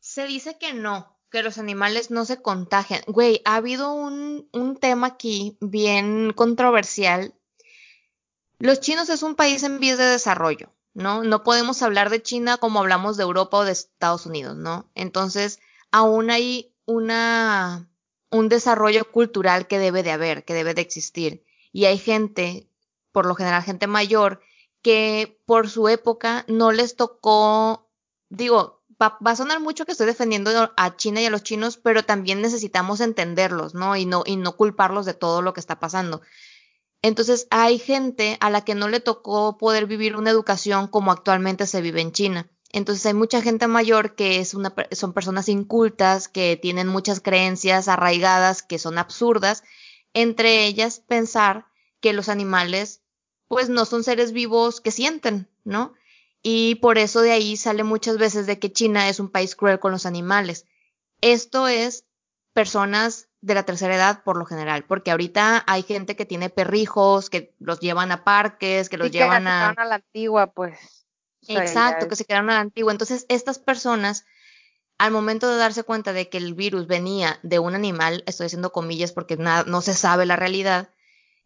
[0.00, 3.02] Se dice que no, que los animales no se contagian.
[3.06, 7.32] Güey, ha habido un, un tema aquí bien controversial.
[8.58, 11.22] Los chinos es un país en vías de desarrollo, ¿no?
[11.22, 14.90] No podemos hablar de China como hablamos de Europa o de Estados Unidos, ¿no?
[14.96, 17.90] Entonces, aún hay una,
[18.30, 21.44] un desarrollo cultural que debe de haber, que debe de existir.
[21.72, 22.68] Y hay gente
[23.16, 24.40] por lo general gente mayor,
[24.82, 27.90] que por su época no les tocó,
[28.28, 32.04] digo, va, a sonar mucho que estoy defendiendo a China y a los chinos, pero
[32.04, 33.96] también necesitamos entenderlos, ¿no?
[33.96, 36.20] Y no, y no culparlos de todo lo que está pasando.
[37.00, 41.66] Entonces hay gente a la que no le tocó poder vivir una educación como actualmente
[41.66, 42.50] se vive en China.
[42.72, 47.88] Entonces hay mucha gente mayor que es una, son personas incultas, que tienen muchas creencias
[47.88, 49.62] arraigadas que son absurdas,
[50.14, 51.66] entre ellas pensar
[52.00, 53.02] que los animales
[53.48, 55.94] pues no son seres vivos que sienten, ¿no?
[56.42, 59.78] Y por eso de ahí sale muchas veces de que China es un país cruel
[59.78, 60.66] con los animales.
[61.20, 62.04] Esto es
[62.52, 67.30] personas de la tercera edad por lo general, porque ahorita hay gente que tiene perrijos,
[67.30, 69.68] que los llevan a parques, que los llevan que a...
[69.70, 70.95] a la antigua, pues.
[71.48, 72.92] Exacto, que se quedaron a la antigua.
[72.92, 74.24] Entonces, estas personas,
[74.98, 78.72] al momento de darse cuenta de que el virus venía de un animal, estoy haciendo
[78.72, 80.90] comillas porque no se sabe la realidad,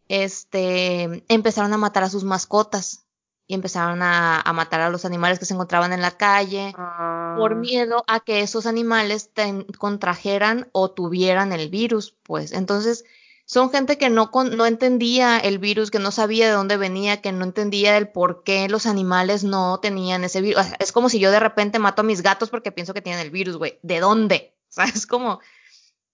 [0.07, 3.05] este, empezaron a matar a sus mascotas
[3.47, 7.55] y empezaron a, matar a los animales que se encontraban en la calle por ah.
[7.59, 9.29] miedo a que esos animales
[9.77, 12.53] contrajeran o tuvieran el virus, pues.
[12.53, 13.03] Entonces,
[13.51, 17.33] son gente que no, no entendía el virus, que no sabía de dónde venía, que
[17.33, 20.67] no entendía el por qué los animales no tenían ese virus.
[20.79, 23.29] es como si yo de repente mato a mis gatos porque pienso que tienen el
[23.29, 23.77] virus, güey.
[23.81, 24.55] ¿De dónde?
[24.69, 25.41] O sea, es como...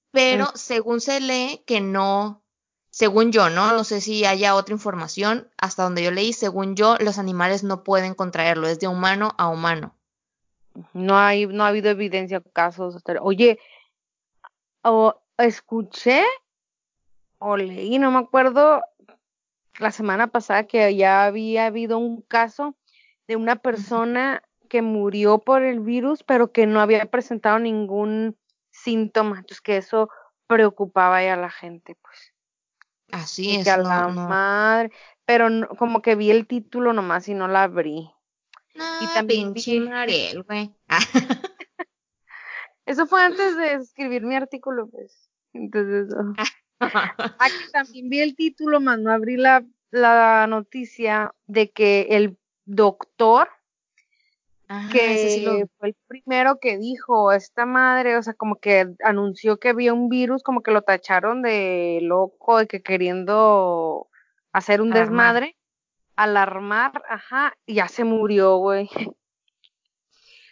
[0.09, 2.41] Pero según se lee que no,
[2.89, 3.71] según yo, ¿no?
[3.71, 5.47] No sé si haya otra información.
[5.59, 8.67] Hasta donde yo leí, según yo, los animales no pueden contraerlo.
[8.67, 9.93] Es de humano a humano.
[10.93, 12.97] No hay, no ha habido evidencia, casos.
[13.21, 13.59] Oye,
[14.81, 16.23] o escuché
[17.39, 18.81] o leí, no me acuerdo,
[19.79, 22.75] la semana pasada que ya había habido un caso
[23.27, 28.37] de una persona que murió por el virus, pero que no había presentado ningún
[28.69, 29.37] síntoma.
[29.37, 30.09] Entonces, que eso
[30.47, 32.33] preocupaba ya a la gente, pues.
[33.11, 33.63] Así es.
[33.63, 34.91] Que a la madre.
[35.25, 35.47] Pero
[35.77, 38.09] como que vi el título nomás y no la abrí.
[38.75, 40.73] y también pinche Mariel, güey.
[42.85, 45.29] eso fue antes de escribir mi artículo, pues.
[45.53, 46.13] Entonces,
[46.79, 53.49] Aquí también vi el título, más no abrí la, la noticia de que el doctor
[54.91, 59.93] que fue el primero que dijo esta madre, o sea, como que anunció que había
[59.93, 64.09] un virus, como que lo tacharon de loco, de que queriendo
[64.51, 65.55] hacer un desmadre,
[66.17, 68.89] alarmar, ajá, y ya se murió, güey.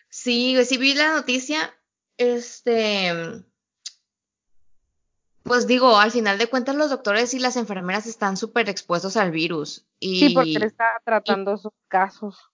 [0.10, 1.76] Sí, sí vi la noticia,
[2.18, 3.12] este,
[5.46, 9.30] pues digo, al final de cuentas los doctores y las enfermeras están súper expuestos al
[9.30, 9.86] virus.
[10.00, 12.50] Y, sí, porque él está tratando esos casos.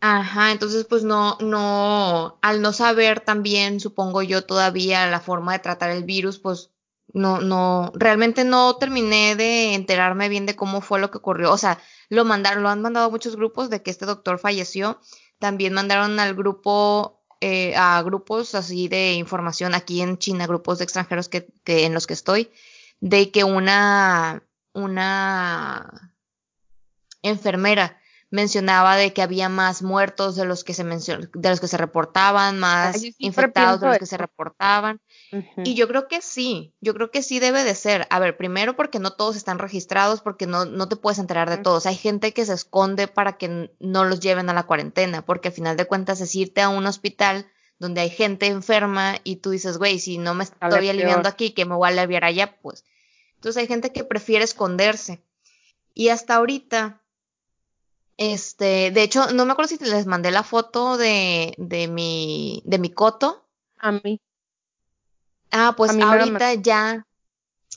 [0.00, 5.58] Ajá, entonces pues no, no, al no saber también, supongo yo todavía la forma de
[5.58, 6.70] tratar el virus, pues
[7.12, 11.52] no, no, realmente no terminé de enterarme bien de cómo fue lo que ocurrió.
[11.52, 14.98] O sea, lo mandaron, lo han mandado a muchos grupos de que este doctor falleció.
[15.38, 20.84] También mandaron al grupo, eh, a grupos así de información aquí en China, grupos de
[20.84, 22.52] extranjeros que, que en los que estoy,
[23.00, 26.12] de que una, una
[27.20, 28.00] enfermera
[28.32, 32.58] mencionaba de que había más muertos de los que se de los que se reportaban,
[32.58, 35.00] más infectados de los que se reportaban.
[35.58, 38.06] Y yo creo que sí, yo creo que sí debe de ser.
[38.08, 41.58] A ver, primero porque no todos están registrados, porque no, no te puedes enterar de
[41.58, 41.84] todos.
[41.84, 45.54] Hay gente que se esconde para que no los lleven a la cuarentena, porque al
[45.54, 47.46] final de cuentas es irte a un hospital
[47.78, 51.66] donde hay gente enferma y tú dices, güey, si no me estoy aliviando aquí, que
[51.66, 52.84] me voy a aliviar allá, pues.
[53.34, 55.22] Entonces hay gente que prefiere esconderse.
[55.92, 57.01] Y hasta ahorita,
[58.16, 62.78] este, de hecho, no me acuerdo si les mandé la foto de, de mi, de
[62.78, 63.46] mi coto.
[63.78, 64.20] A mí.
[65.50, 67.06] Ah, pues ahorita ya,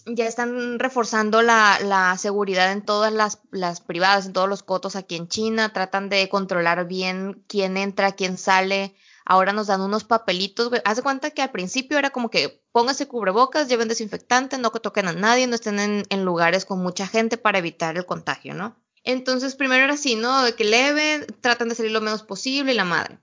[0.05, 4.95] ya están reforzando la, la seguridad en todas las, las, privadas, en todos los cotos
[4.95, 5.73] aquí en China.
[5.73, 8.95] Tratan de controlar bien quién entra, quién sale.
[9.25, 10.81] Ahora nos dan unos papelitos, güey.
[10.85, 14.79] Haz de cuenta que al principio era como que pónganse cubrebocas, lleven desinfectante, no que
[14.79, 18.53] toquen a nadie, no estén en, en lugares con mucha gente para evitar el contagio,
[18.53, 18.84] ¿no?
[19.05, 20.43] Entonces, primero era así, ¿no?
[20.43, 23.19] De que leve, tratan de salir lo menos posible y la madre.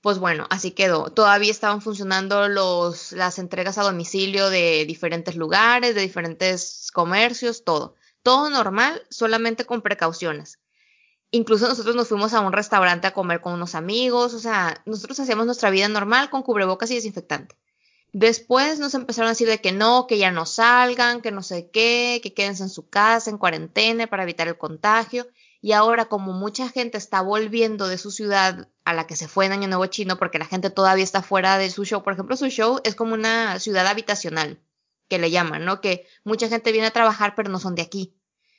[0.00, 1.10] Pues bueno, así quedó.
[1.10, 7.94] Todavía estaban funcionando los, las entregas a domicilio de diferentes lugares, de diferentes comercios, todo.
[8.22, 10.58] Todo normal, solamente con precauciones.
[11.30, 15.20] Incluso nosotros nos fuimos a un restaurante a comer con unos amigos, o sea, nosotros
[15.20, 17.54] hacíamos nuestra vida normal con cubrebocas y desinfectante.
[18.12, 21.70] Después nos empezaron a decir de que no, que ya no salgan, que no sé
[21.70, 25.26] qué, que quédense en su casa, en cuarentena para evitar el contagio.
[25.60, 29.44] Y ahora como mucha gente está volviendo de su ciudad a la que se fue
[29.44, 32.36] en Año Nuevo Chino, porque la gente todavía está fuera de su show, por ejemplo,
[32.36, 34.58] su show es como una ciudad habitacional,
[35.08, 35.80] que le llaman, ¿no?
[35.80, 38.14] Que mucha gente viene a trabajar, pero no son de aquí.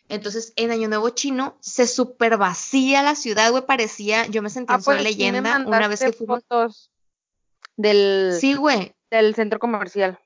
[0.09, 4.73] Entonces, en Año Nuevo Chino se super vacía la ciudad, güey, parecía, yo me sentí
[4.73, 6.43] ah, en pues, leyenda una vez que fuimos.
[6.47, 6.91] Fotos
[7.77, 8.37] del...
[8.39, 10.19] Sí, güey del centro comercial.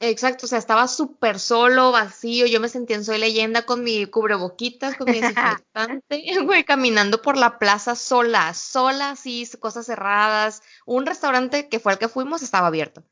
[0.00, 4.06] Exacto, o sea, estaba súper solo, vacío, yo me sentía en Soy Leyenda con mi
[4.06, 10.62] cubreboquitas, con mi desinfectante, güey, caminando por la plaza sola, sola, así, cosas cerradas.
[10.86, 13.02] Un restaurante que fue el que fuimos estaba abierto.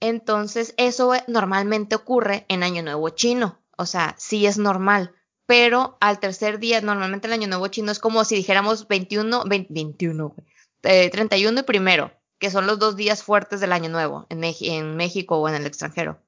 [0.00, 5.14] Entonces, eso normalmente ocurre en Año Nuevo Chino, o sea, sí es normal,
[5.46, 10.34] pero al tercer día, normalmente el Año Nuevo Chino es como si dijéramos 21, 21,
[10.82, 14.96] eh, 31 y primero que son los dos días fuertes del Año Nuevo en, en
[14.96, 16.18] México o en el extranjero.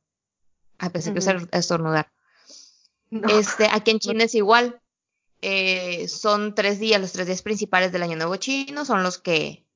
[0.78, 2.12] A pesar de estornudar.
[3.10, 4.80] Este, aquí en China es igual.
[5.40, 9.66] Eh, son tres días, los tres días principales del Año Nuevo Chino, son los que,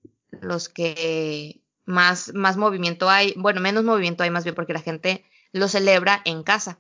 [0.40, 5.24] los que más, más movimiento hay, bueno, menos movimiento hay más bien porque la gente
[5.52, 6.78] lo celebra en casa.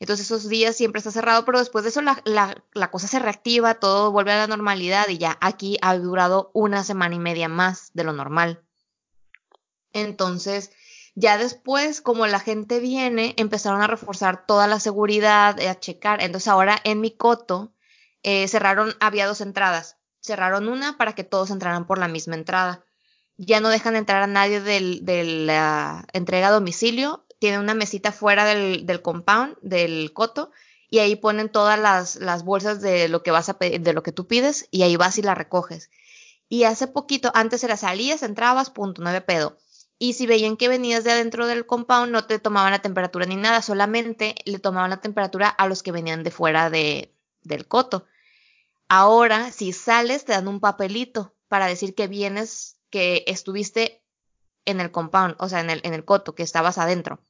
[0.00, 3.18] Entonces esos días siempre está cerrado, pero después de eso la, la, la, cosa se
[3.18, 7.48] reactiva, todo vuelve a la normalidad y ya aquí ha durado una semana y media
[7.48, 8.65] más de lo normal.
[10.00, 10.70] Entonces,
[11.14, 16.22] ya después, como la gente viene, empezaron a reforzar toda la seguridad, a checar.
[16.22, 17.72] Entonces ahora en mi coto
[18.22, 19.96] eh, cerraron, había dos entradas.
[20.20, 22.84] Cerraron una para que todos entraran por la misma entrada.
[23.36, 28.44] Ya no dejan entrar a nadie de la entrega a domicilio tiene una mesita fuera
[28.44, 30.50] del, del compound, del coto,
[30.88, 34.12] y ahí ponen todas las, las bolsas de lo que vas a de lo que
[34.12, 35.90] tú pides, y ahí vas y la recoges.
[36.48, 39.58] Y hace poquito, antes era salías, entrabas, punto, no había pedo.
[39.98, 43.36] Y si veían que venías de adentro del compound, no te tomaban la temperatura ni
[43.36, 48.06] nada, solamente le tomaban la temperatura a los que venían de fuera de, del coto.
[48.88, 54.02] Ahora, si sales, te dan un papelito para decir que vienes, que estuviste
[54.66, 57.20] en el compound, o sea, en el, en el coto, que estabas adentro.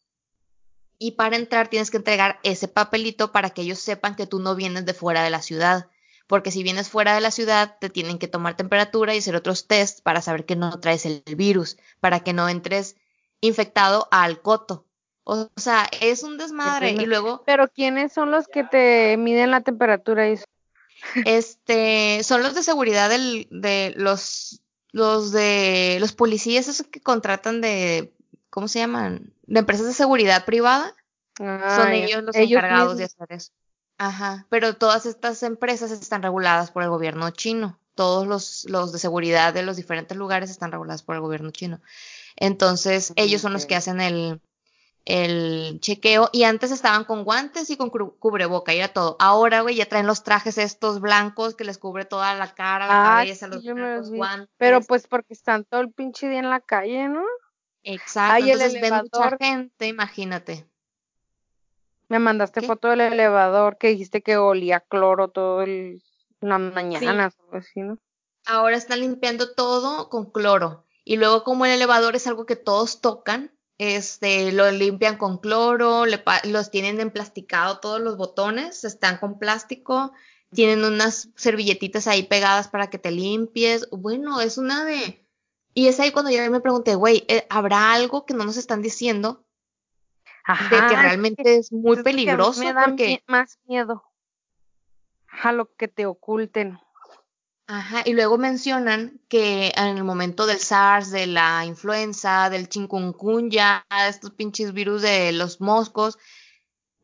[0.99, 4.55] Y para entrar tienes que entregar ese papelito para que ellos sepan que tú no
[4.55, 5.89] vienes de fuera de la ciudad.
[6.27, 9.67] Porque si vienes fuera de la ciudad, te tienen que tomar temperatura y hacer otros
[9.67, 12.97] tests para saber que no traes el virus, para que no entres
[13.41, 14.87] infectado al coto.
[15.25, 16.91] O sea, es un desmadre.
[16.91, 17.43] Y luego.
[17.47, 20.29] Pero ¿quiénes son los que te miden la temperatura?
[20.29, 20.39] Y...
[21.25, 24.63] Este, son los de seguridad del, de los
[24.97, 28.15] los de los policías, esos que contratan de,
[28.49, 29.35] ¿cómo se llaman?
[29.47, 30.95] De empresas de seguridad privada.
[31.37, 33.53] son ellos los encargados de hacer eso.
[33.99, 37.79] Ajá, pero todas estas empresas están reguladas por el gobierno chino.
[37.95, 41.81] Todos los, los de seguridad de los diferentes lugares están regulados por el gobierno chino.
[42.37, 44.43] Entonces, ellos son los que hacen el,
[45.07, 49.17] el chequeo y antes estaban con guantes y con cubreboca y era todo.
[49.19, 52.93] Ahora, güey, ya traen los trajes estos blancos que les cubre toda la cara, la
[52.93, 53.63] cabeza, los,
[54.11, 54.51] guantes.
[54.59, 57.25] Pero pues porque están todo el pinche día en la calle, ¿no?
[57.85, 58.45] Exacto.
[58.45, 60.67] Entonces ven mucha gente, imagínate.
[62.09, 66.03] Me mandaste foto del elevador que dijiste que olía cloro todo el
[66.41, 67.99] la mañana, así, ¿no?
[68.45, 70.85] Ahora están limpiando todo con cloro.
[71.05, 76.05] Y luego como el elevador es algo que todos tocan, este, lo limpian con cloro,
[76.45, 80.13] los tienen emplasticado todos los botones, están con plástico,
[80.53, 83.89] tienen unas servilletitas ahí pegadas para que te limpies.
[83.91, 85.25] Bueno, es una de...
[85.75, 88.81] Y es ahí cuando yo me pregunté, güey, eh, ¿habrá algo que no nos están
[88.81, 89.46] diciendo?
[90.47, 92.61] De que realmente es, muy peligroso.
[92.61, 92.95] Me da
[93.27, 94.03] más miedo
[95.43, 96.79] a lo que te oculten.
[97.69, 103.85] Ajá, y luego mencionan que en el momento del SARS, de la influenza, del chikungunya,
[104.09, 106.17] estos pinches virus de los moscos,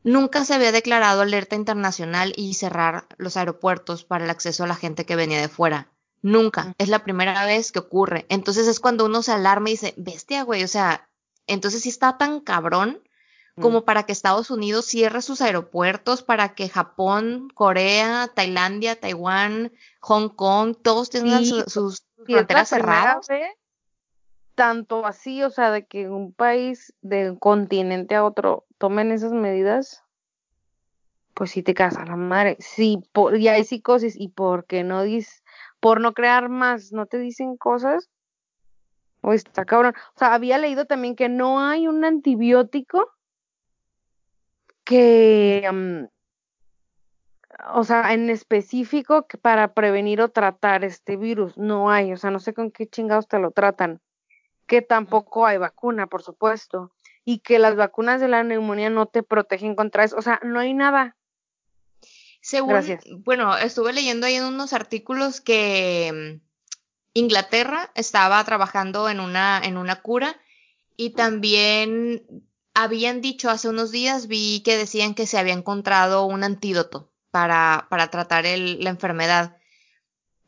[0.05, 4.76] nunca se había declarado alerta internacional y cerrar los aeropuertos para el acceso a la
[4.76, 5.88] gente que venía de fuera.
[6.22, 6.74] Nunca.
[6.78, 8.24] Es la primera vez que ocurre.
[8.28, 11.09] Entonces es cuando uno se alarma y dice, bestia, güey, o sea,
[11.49, 13.03] entonces si está tan cabrón
[13.61, 13.84] como mm.
[13.84, 20.76] para que Estados Unidos cierre sus aeropuertos, para que Japón, Corea, Tailandia, Taiwán, Hong Kong,
[20.82, 23.26] todos tengan sus fronteras cerradas.
[24.55, 29.32] tanto así, o sea, de que un país de un continente a otro tomen esas
[29.32, 30.03] medidas,
[31.34, 32.57] pues sí te casa la madre.
[32.59, 35.42] Sí, por, y hay psicosis, y por qué no dices,
[35.80, 38.09] por no crear más, no te dicen cosas.
[39.20, 39.94] O está cabrón.
[40.14, 43.12] O sea, había leído también que no hay un antibiótico
[44.85, 46.05] que, mm,
[47.74, 52.41] o sea, en específico para prevenir o tratar este virus, no hay, o sea, no
[52.41, 54.01] sé con qué chingados te lo tratan,
[54.66, 56.93] que tampoco hay vacuna, por supuesto,
[57.24, 60.59] y que las vacunas de la neumonía no te protegen contra eso, o sea, no
[60.59, 61.16] hay nada.
[62.41, 62.74] Según,
[63.18, 66.41] bueno, estuve leyendo ahí en unos artículos que mm,
[67.14, 70.37] Inglaterra estaba trabajando en una, en una cura
[70.97, 72.26] y también
[72.74, 77.86] habían dicho hace unos días, vi que decían que se había encontrado un antídoto para,
[77.90, 79.56] para tratar el, la enfermedad.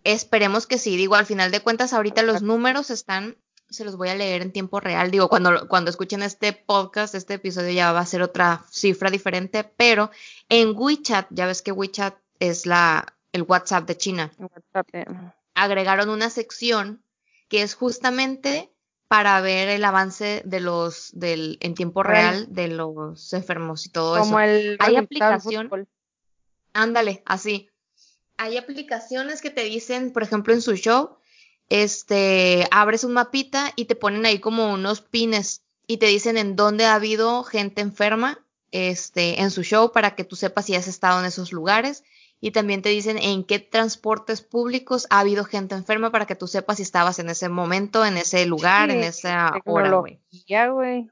[0.04, 3.36] Esperemos que sí, digo, al final de cuentas, ahorita los números están,
[3.70, 7.34] se los voy a leer en tiempo real, digo, cuando, cuando escuchen este podcast, este
[7.34, 10.10] episodio ya va a ser otra cifra diferente, pero
[10.48, 14.32] en WeChat, ya ves que WeChat es la, el WhatsApp de China,
[15.54, 17.02] agregaron una sección
[17.48, 18.73] que es justamente
[19.14, 24.18] para ver el avance de los del en tiempo real de los enfermos y todo
[24.18, 24.50] Como eso.
[24.50, 25.70] El Hay aplicación.
[26.72, 27.70] Ándale, así.
[28.38, 31.10] Hay aplicaciones que te dicen, por ejemplo, en su show,
[31.68, 36.56] este, abres un mapita y te ponen ahí como unos pines y te dicen en
[36.56, 40.88] dónde ha habido gente enferma este, en su show para que tú sepas si has
[40.88, 42.02] estado en esos lugares.
[42.44, 46.46] Y también te dicen en qué transportes públicos ha habido gente enferma para que tú
[46.46, 50.20] sepas si estabas en ese momento, en ese lugar, en esa hora, güey.
[50.46, 51.08] Ya, güey.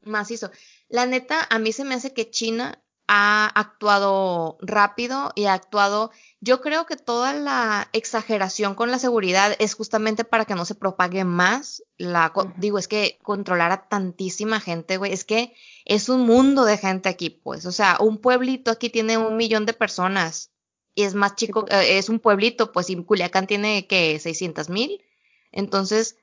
[0.00, 0.50] Macizo.
[0.88, 6.10] La neta, a mí se me hace que China ha actuado rápido y ha actuado,
[6.40, 10.74] yo creo que toda la exageración con la seguridad es justamente para que no se
[10.74, 15.54] propague más la, digo, es que controlar a tantísima gente, güey, es que
[15.84, 19.66] es un mundo de gente aquí, pues, o sea, un pueblito aquí tiene un millón
[19.66, 20.51] de personas
[20.94, 25.02] y es más chico, eh, es un pueblito, pues, y Culiacán tiene que 600 mil,
[25.50, 26.16] entonces...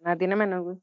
[0.00, 0.78] Nada, tiene menos, güey.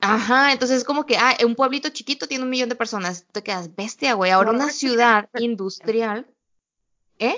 [0.00, 3.42] Ajá, entonces es como que, ah, un pueblito chiquito tiene un millón de personas, te
[3.42, 4.30] quedas bestia, güey.
[4.30, 6.26] Ahora una ciudad industrial,
[7.18, 7.36] ¿eh?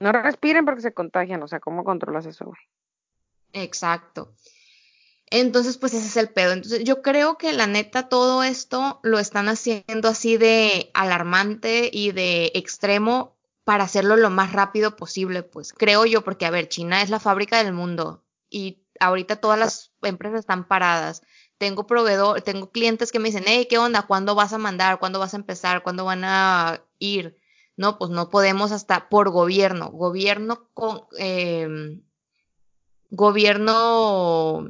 [0.00, 2.58] No respiren porque se contagian, o sea, ¿cómo controlas eso, güey?
[3.52, 4.34] Exacto.
[5.30, 6.52] Entonces, pues ese es el pedo.
[6.52, 12.12] Entonces, yo creo que la neta todo esto lo están haciendo así de alarmante y
[12.12, 13.33] de extremo
[13.64, 17.20] para hacerlo lo más rápido posible, pues creo yo, porque a ver, China es la
[17.20, 21.22] fábrica del mundo y ahorita todas las empresas están paradas
[21.58, 24.02] tengo proveedor, tengo clientes que me dicen, hey, ¿qué onda?
[24.02, 24.98] ¿Cuándo vas a mandar?
[24.98, 25.82] ¿Cuándo vas a empezar?
[25.82, 27.38] ¿Cuándo van a ir?
[27.76, 29.90] No, pues no podemos hasta por gobierno.
[29.90, 32.00] Gobierno con eh,
[33.10, 34.68] gobierno,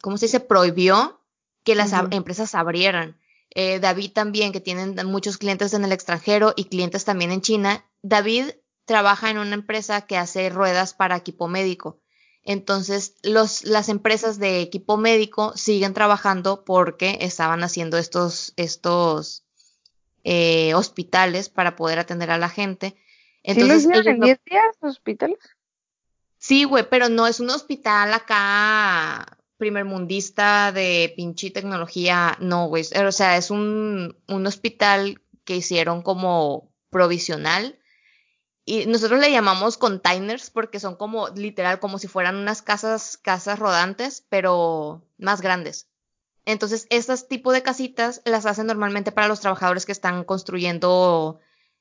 [0.00, 0.40] ¿cómo se dice?
[0.40, 1.20] Prohibió
[1.64, 3.18] que las empresas abrieran.
[3.58, 7.86] Eh, David también, que tienen muchos clientes en el extranjero y clientes también en China.
[8.02, 8.50] David
[8.84, 11.98] trabaja en una empresa que hace ruedas para equipo médico.
[12.42, 19.46] Entonces, los, las empresas de equipo médico siguen trabajando porque estaban haciendo estos, estos
[20.22, 22.94] eh, hospitales para poder atender a la gente.
[23.42, 25.38] Entonces, ¿Sí los en 10 días hospitales?
[26.36, 32.84] Sí, güey, pero no es un hospital acá primermundista de pinche tecnología, no, güey.
[33.06, 37.78] O sea, es un, un hospital que hicieron como provisional
[38.64, 43.58] y nosotros le llamamos containers porque son como literal como si fueran unas casas casas
[43.58, 45.88] rodantes pero más grandes
[46.44, 51.38] entonces estas tipo de casitas las hacen normalmente para los trabajadores que están construyendo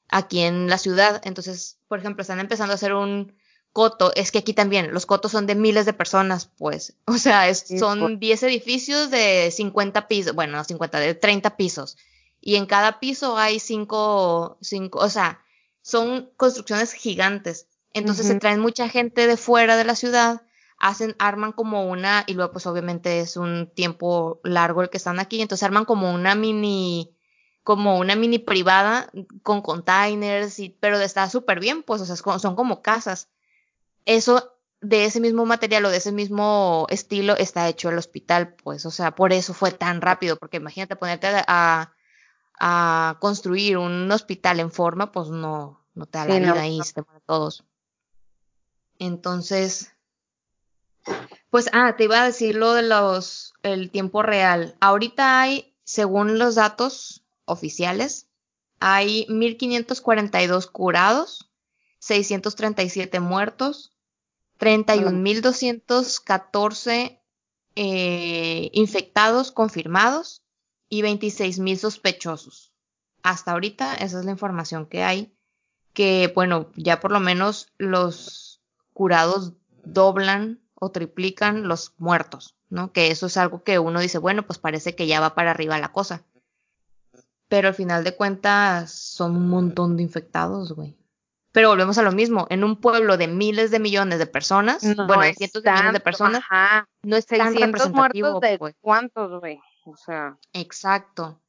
[0.09, 3.35] aquí en la ciudad entonces por ejemplo están empezando a hacer un
[3.75, 7.53] coto es que aquí también los cotos son de miles de personas pues o sea
[7.53, 11.97] son 10 edificios de 50 pisos bueno no 50 de 30 pisos
[12.39, 15.41] y en cada piso hay cinco cinco o sea
[15.85, 17.67] son construcciones gigantes.
[17.93, 20.41] Entonces se traen mucha gente de fuera de la ciudad,
[20.79, 25.19] hacen, arman como una, y luego pues obviamente es un tiempo largo el que están
[25.19, 27.15] aquí, entonces arman como una mini,
[27.63, 29.11] como una mini privada
[29.43, 33.29] con containers, y, pero está súper bien, pues, o sea, son como casas.
[34.05, 34.51] Eso,
[34.81, 38.91] de ese mismo material o de ese mismo estilo está hecho el hospital, pues, o
[38.91, 41.95] sea, por eso fue tan rápido, porque imagínate ponerte a
[42.59, 47.03] a construir un hospital en forma, pues no, no te da la vida ahí, se
[47.25, 47.63] todos.
[48.97, 49.91] Entonces,
[51.49, 54.75] pues, ah, te iba a decir lo de los, el tiempo real.
[54.79, 58.27] Ahorita hay, según los datos oficiales,
[58.79, 61.51] hay 1542 curados,
[61.99, 63.94] 637 muertos,
[64.59, 67.19] 31.214
[67.75, 70.43] eh, infectados confirmados
[70.89, 72.73] y 26 mil sospechosos.
[73.21, 75.35] Hasta ahorita esa es la información que hay,
[75.93, 78.61] que bueno, ya por lo menos los
[78.93, 79.53] curados
[79.83, 82.91] doblan o triplican los muertos, ¿no?
[82.91, 85.79] Que eso es algo que uno dice, bueno, pues parece que ya va para arriba
[85.79, 86.23] la cosa.
[87.47, 90.97] Pero al final de cuentas son un montón de infectados, güey.
[91.55, 95.21] Pero volvemos a lo mismo, en un pueblo de miles de millones de personas, bueno,
[95.21, 96.43] de cientos de millones de personas,
[97.01, 98.41] no es tan representativo.
[98.41, 98.75] de pues.
[98.81, 99.61] ¿Cuántos, güey?
[99.85, 100.37] O sea.
[100.51, 101.39] Exacto.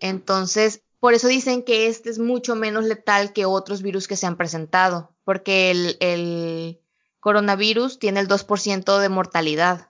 [0.00, 4.26] Entonces, por eso dicen que este es mucho menos letal que otros virus que se
[4.26, 6.82] han presentado, porque el, el
[7.18, 9.88] coronavirus tiene el 2% de mortalidad.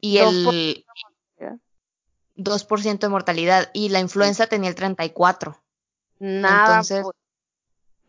[0.00, 0.84] Y el
[2.36, 3.70] 2% de mortalidad.
[3.74, 5.60] Y la influenza tenía el 34%.
[6.20, 6.66] Nada.
[6.66, 7.19] Entonces, pues.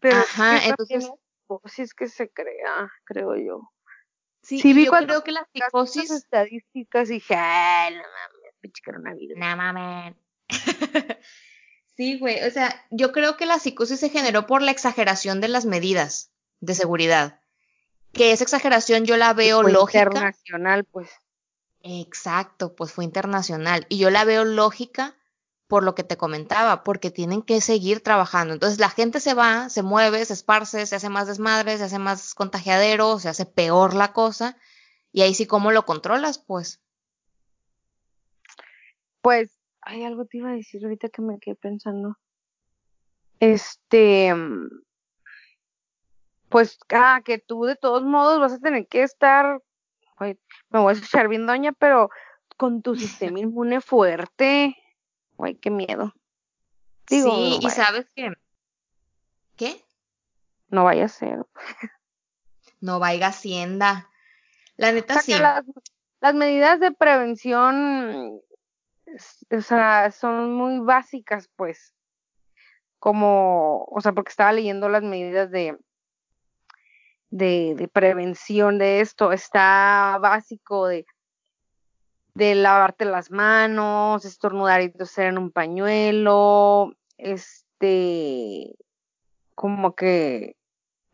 [0.01, 1.09] Pero ajá, entonces.
[1.65, 3.71] Si es que se crea, creo yo.
[4.41, 6.09] Sí, sí vi yo creo que la psicosis.
[6.09, 9.37] estadísticas y dije, no mames pinche coronavirus.
[9.37, 10.15] No mames.
[11.97, 12.43] sí, güey.
[12.43, 16.31] O sea, yo creo que la psicosis se generó por la exageración de las medidas
[16.59, 17.41] de seguridad.
[18.13, 20.03] Que esa exageración yo la veo fue lógica.
[20.03, 21.09] Internacional, pues.
[21.81, 23.85] Exacto, pues fue internacional.
[23.89, 25.15] Y yo la veo lógica
[25.71, 28.53] por lo que te comentaba, porque tienen que seguir trabajando.
[28.53, 31.97] Entonces la gente se va, se mueve, se esparce, se hace más desmadre, se hace
[31.97, 34.57] más contagiadero, se hace peor la cosa.
[35.13, 36.39] Y ahí sí, ¿cómo lo controlas?
[36.39, 36.81] Pues
[39.21, 42.17] pues Hay algo te iba a decir ahorita que me quedé pensando.
[43.39, 44.83] Este, mm,
[46.49, 49.61] pues, ah, que tú de todos modos vas a tener que estar,
[50.19, 50.35] me
[50.69, 52.09] voy a escuchar bien doña, pero
[52.57, 52.93] con tu
[53.29, 54.75] sistema inmune fuerte.
[55.43, 56.13] Ay, qué miedo.
[57.07, 58.31] sí, y sabes qué.
[59.55, 59.83] ¿Qué?
[60.69, 61.45] No vaya a ser.
[62.79, 64.09] no vaya Hacienda.
[64.77, 65.33] La neta sí.
[65.33, 68.41] Las, medidas de prevención,
[69.51, 71.93] o sea, son muy básicas, pues.
[72.99, 75.77] Como, o sea, porque estaba leyendo las medidas de,
[77.31, 79.31] de, de prevención de esto.
[79.31, 81.05] Está básico de
[82.33, 88.75] de lavarte las manos, estornudar y toser en un pañuelo, este,
[89.55, 90.55] como que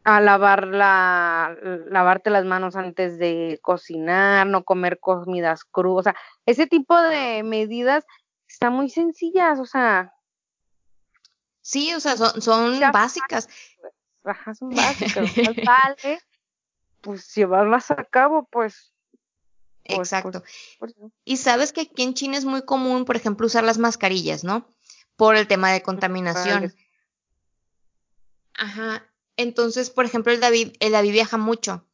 [0.03, 1.57] a lavar la,
[1.89, 6.15] lavarte las manos antes de cocinar, no comer comidas crudas, o sea,
[6.45, 8.05] ese tipo de medidas
[8.47, 10.13] están muy sencillas, o sea.
[11.61, 13.49] Sí, o sea, son, son básicas.
[14.23, 16.19] Ajá, son básicas, vale,
[17.01, 18.93] pues llevarlas a cabo, pues
[19.87, 20.43] Exacto.
[21.23, 24.67] y sabes que aquí en China es muy común, por ejemplo, usar las mascarillas, ¿no?
[25.15, 26.73] Por el tema de contaminación.
[28.53, 29.07] Ajá.
[29.37, 31.85] Entonces, por ejemplo, el David, el David viaja mucho.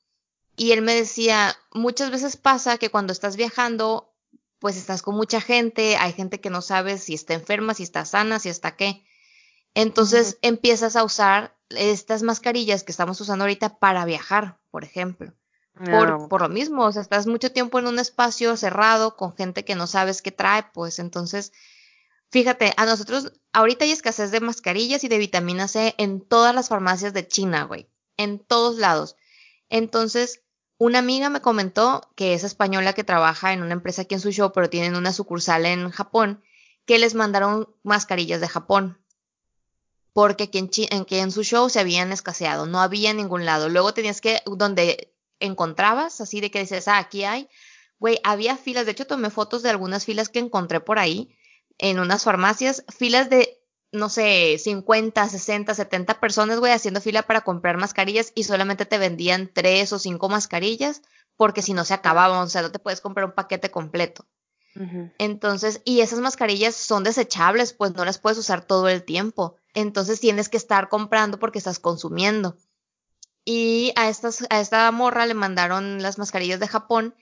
[0.56, 4.14] Y él me decía, muchas veces pasa que cuando estás viajando,
[4.60, 8.06] pues estás con mucha gente, hay gente que no sabe si está enferma, si está
[8.06, 9.04] sana, si está qué.
[9.74, 15.34] Entonces empiezas a usar estas mascarillas que estamos usando ahorita para viajar, por ejemplo.
[15.76, 19.66] Por, por, lo mismo, o sea, estás mucho tiempo en un espacio cerrado con gente
[19.66, 21.52] que no sabes qué trae, pues entonces,
[22.30, 26.70] fíjate, a nosotros ahorita hay escasez de mascarillas y de vitamina C en todas las
[26.70, 29.16] farmacias de China, güey, en todos lados.
[29.70, 30.44] Entonces,
[30.78, 34.32] una amiga me comentó que es española que trabaja en una empresa aquí en su
[34.32, 36.44] show, pero tienen una sucursal en Japón,
[36.86, 39.00] que les mandaron mascarillas de Japón.
[40.12, 43.70] Porque aquí en, en, su show se habían escaseado, no había en ningún lado.
[43.70, 45.13] Luego tenías que, donde
[45.46, 47.48] encontrabas, así de que dices, ah, aquí hay,
[48.00, 51.36] güey, había filas, de hecho tomé fotos de algunas filas que encontré por ahí,
[51.78, 57.42] en unas farmacias, filas de, no sé, 50, 60, 70 personas, güey, haciendo fila para
[57.42, 61.02] comprar mascarillas y solamente te vendían tres o cinco mascarillas,
[61.36, 64.26] porque si no se acababan, o sea, no te puedes comprar un paquete completo.
[65.20, 69.56] Entonces, y esas mascarillas son desechables, pues no las puedes usar todo el tiempo.
[69.76, 72.58] Entonces tienes que estar comprando porque estás consumiendo.
[73.46, 77.16] Y a, estas, a esta morra le mandaron las mascarillas de Japón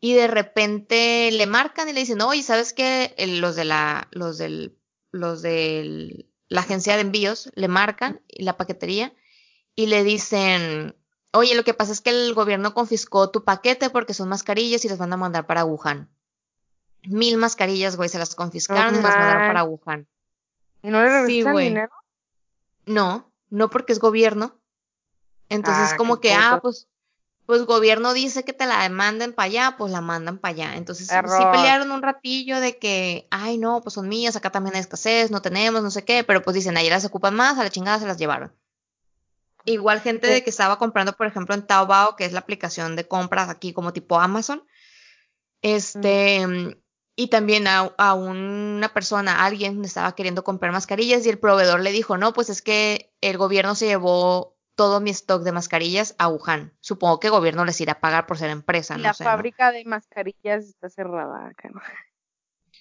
[0.00, 3.14] y de repente le marcan y le dicen, oye, ¿sabes qué?
[3.40, 4.78] Los de la, los del,
[5.10, 9.12] los de la agencia de envíos le marcan y la paquetería
[9.74, 10.94] y le dicen,
[11.32, 14.88] oye, lo que pasa es que el gobierno confiscó tu paquete porque son mascarillas y
[14.88, 16.08] las van a mandar para Wuhan.
[17.04, 20.06] Mil mascarillas, güey, se las confiscaron y las mandaron para Wuhan.
[20.82, 21.92] ¿Y no le regresan dinero?
[22.86, 24.59] No, no porque es gobierno.
[25.50, 26.88] Entonces, ah, como que, ah, pues,
[27.44, 30.76] pues gobierno dice que te la manden para allá, pues la mandan para allá.
[30.76, 34.80] Entonces, sí pelearon un ratillo de que, ay, no, pues son mías, acá también hay
[34.80, 37.70] escasez, no tenemos, no sé qué, pero pues dicen, ayer las ocupan más, a la
[37.70, 38.54] chingada se las llevaron.
[39.64, 43.08] Igual gente de que estaba comprando, por ejemplo, en Taobao, que es la aplicación de
[43.08, 44.62] compras aquí como tipo Amazon.
[45.60, 46.78] Este,
[47.16, 51.90] y también a, a, una persona, alguien estaba queriendo comprar mascarillas y el proveedor le
[51.90, 56.28] dijo, no, pues es que el gobierno se llevó todo mi stock de mascarillas a
[56.28, 56.72] Wuhan.
[56.80, 58.96] Supongo que el gobierno les irá a pagar por ser empresa.
[58.96, 61.70] la fábrica de mascarillas está cerrada acá.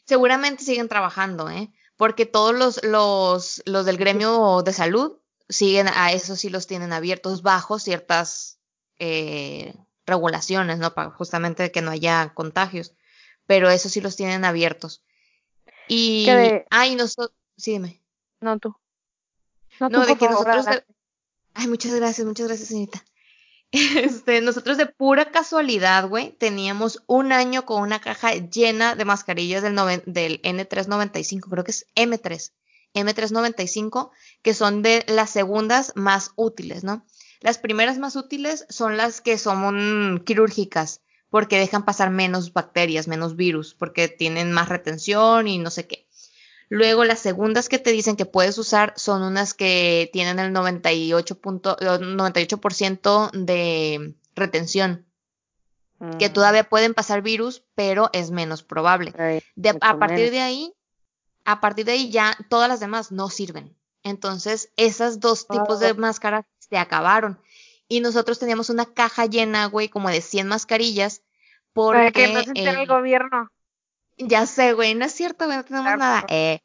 [0.06, 1.72] Seguramente siguen trabajando, ¿eh?
[1.98, 5.20] Porque todos los, los, los del gremio de salud
[5.50, 8.60] siguen, a eso sí los tienen abiertos bajo ciertas
[9.00, 9.76] eh,
[10.06, 10.94] regulaciones, ¿no?
[10.94, 12.94] Para justamente que no haya contagios.
[13.46, 15.04] Pero eso sí los tienen abiertos.
[15.88, 16.28] Y,
[16.70, 18.02] ay, nosotros, sí, dime.
[18.40, 18.76] No, tú.
[19.80, 20.66] No, de que nosotros,
[21.54, 23.04] Ay, muchas gracias, muchas gracias, señorita.
[23.72, 29.62] Este, nosotros de pura casualidad, güey, teníamos un año con una caja llena de mascarillas
[29.62, 29.76] del,
[30.08, 32.52] del N395, creo que es M3,
[32.96, 34.10] M395,
[34.42, 37.06] que son de las segundas más útiles, ¿no?
[37.42, 43.36] Las primeras más útiles son las que son quirúrgicas, porque dejan pasar menos bacterias, menos
[43.36, 46.09] virus, porque tienen más retención y no sé qué.
[46.70, 53.32] Luego las segundas que te dicen que puedes usar son unas que tienen el 98%,
[53.32, 55.08] de retención.
[56.18, 56.34] Que mm.
[56.34, 59.14] todavía pueden pasar virus, pero es menos probable.
[59.82, 60.74] a partir de ahí,
[61.44, 63.76] a partir de ahí ya todas las demás no sirven.
[64.04, 67.40] Entonces, esos dos tipos de máscaras se acabaron.
[67.88, 71.24] Y nosotros teníamos una caja llena, güey, como de 100 mascarillas.
[71.74, 73.50] Porque, ¿Para que no se el gobierno?
[74.20, 76.26] Ya sé, güey, no es cierto, güey, no tenemos nada.
[76.28, 76.60] Eh,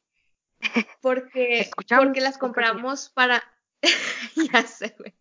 [1.01, 3.43] porque, porque las compramos para.
[4.53, 5.15] ya sé, güey.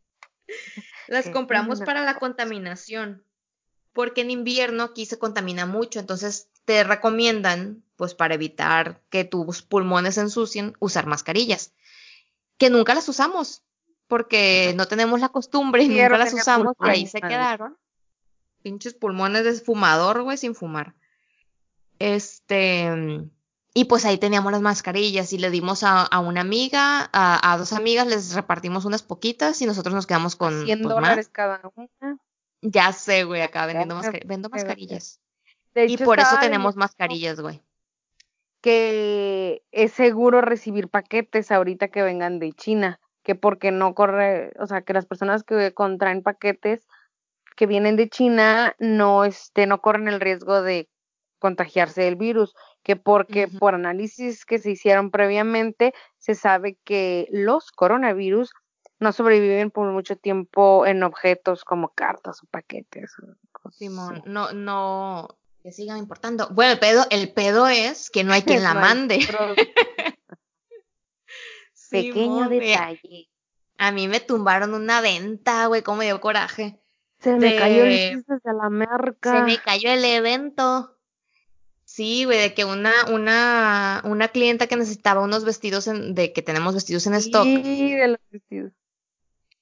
[1.08, 3.24] Las compramos para la contaminación.
[3.94, 9.62] Porque en invierno aquí se contamina mucho, entonces te recomiendan, pues para evitar que tus
[9.62, 11.74] pulmones se ensucien, usar mascarillas.
[12.58, 13.64] Que nunca las usamos,
[14.08, 17.78] porque no tenemos la costumbre y nunca las usamos, y ahí se quedaron.
[18.64, 20.96] Pinches pulmones de fumador, güey, sin fumar.
[22.00, 22.90] Este.
[23.76, 28.06] Y pues ahí teníamos las mascarillas y le dimos a, una amiga, a, dos amigas,
[28.06, 32.20] les repartimos unas poquitas y nosotros nos quedamos con 100 pues, dólares cada una.
[32.62, 34.28] Ya sé, güey, acá vendiendo mascarillas.
[34.28, 35.20] Vendo mascarillas.
[35.76, 37.64] y por eso tenemos mascarillas, güey.
[38.62, 44.68] Que es seguro recibir paquetes ahorita que vengan de China, que porque no corre, o
[44.68, 46.86] sea, que las personas que contraen paquetes
[47.56, 50.90] que vienen de China no este no corren el riesgo de
[51.44, 57.70] contagiarse del virus, que porque por análisis que se hicieron previamente se sabe que los
[57.72, 58.54] coronavirus
[59.02, 63.12] no sobreviven por mucho tiempo en objetos como cartas o paquetes.
[63.72, 66.48] Simón, no, no, que sigan importando.
[66.52, 69.20] Bueno, el pedo, el pedo es que no hay quien la mande.
[71.92, 73.30] Pequeño detalle.
[73.78, 76.80] A mí me tumbaron una venta, güey, cómo me dio coraje.
[77.20, 79.40] Se me cayó el de la merca.
[79.40, 80.94] Se me cayó el evento.
[81.94, 86.42] Sí, güey, de que una, una, una clienta que necesitaba unos vestidos en, de que
[86.42, 87.44] tenemos vestidos en stock.
[87.44, 88.72] Sí, de los vestidos.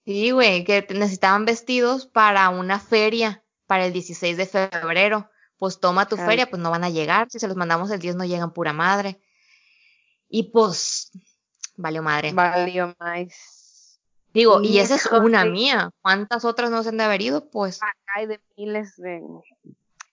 [0.05, 5.29] Sí, güey, que necesitaban vestidos para una feria, para el 16 de febrero.
[5.57, 7.27] Pues toma tu feria, pues no van a llegar.
[7.29, 9.19] Si se los mandamos el 10 no llegan pura madre.
[10.29, 11.11] Y pues,
[11.75, 12.31] valió madre.
[12.31, 13.99] Valió más.
[14.33, 15.91] Digo, y, esa es una mía.
[16.01, 17.49] ¿Cuántas otras no se han de haber ido?
[17.49, 17.81] Pues.
[18.15, 19.21] hay de miles de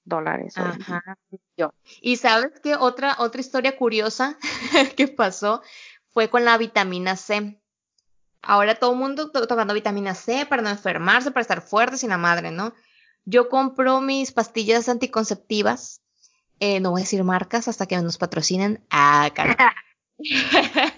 [0.08, 0.54] dólares.
[2.00, 4.38] Y sabes qué otra, otra historia curiosa
[4.96, 5.62] que pasó
[6.12, 7.60] fue con la vitamina C.
[8.42, 12.18] Ahora todo el mundo tomando vitamina C para no enfermarse, para estar fuerte sin la
[12.18, 12.74] madre, ¿no?
[13.24, 16.00] Yo compro mis pastillas anticonceptivas.
[16.60, 18.82] Eh, no voy a decir marcas hasta que nos patrocinen.
[18.90, 19.30] Ah,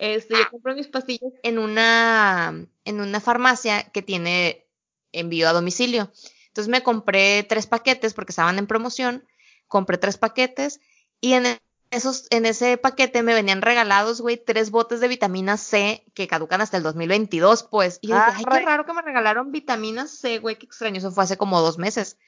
[0.00, 4.66] este, yo compro mis pastillas en una, en una farmacia que tiene
[5.12, 6.12] envío a domicilio.
[6.50, 9.24] Entonces me compré tres paquetes porque estaban en promoción,
[9.68, 10.80] compré tres paquetes
[11.20, 11.44] y en
[11.90, 16.60] esos, en ese paquete me venían regalados, güey, tres botes de vitamina C que caducan
[16.60, 17.98] hasta el 2022, pues.
[18.00, 21.24] Y dije, ay, qué raro que me regalaron vitamina C, güey, qué extraño, eso fue
[21.24, 22.18] hace como dos meses.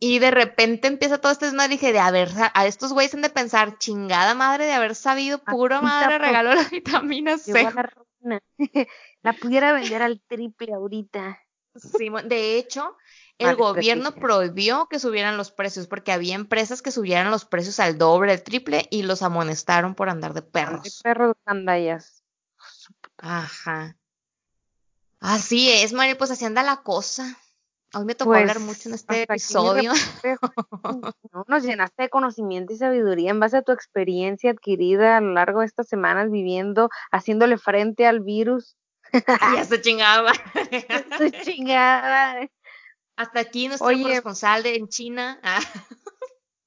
[0.00, 3.14] Y de repente empieza todo este desmadre y dije, de a ver, a estos güeyes
[3.14, 7.68] han de pensar, chingada madre de haber sabido, puro madre regaló la vitamina C.
[9.22, 11.40] La pudiera vender al triple ahorita.
[11.80, 12.96] Sí, de hecho,
[13.38, 17.98] el gobierno prohibió que subieran los precios porque había empresas que subieran los precios al
[17.98, 20.82] doble, al triple y los amonestaron por andar de perros.
[20.82, 22.22] De perros candallas.
[23.18, 23.96] Ajá.
[25.20, 27.36] Así es, Mari, pues así anda la cosa.
[27.94, 29.92] Hoy me tocó hablar pues, mucho en este episodio.
[31.32, 35.32] no, nos llenaste de conocimiento y sabiduría en base a tu experiencia adquirida a lo
[35.32, 38.76] largo de estas semanas viviendo, haciéndole frente al virus.
[39.12, 40.32] Ya se chingaba.
[41.18, 42.48] se chingaba.
[43.16, 45.40] Hasta aquí nuestro Oye, corresponsal en China.
[45.42, 45.60] Ah.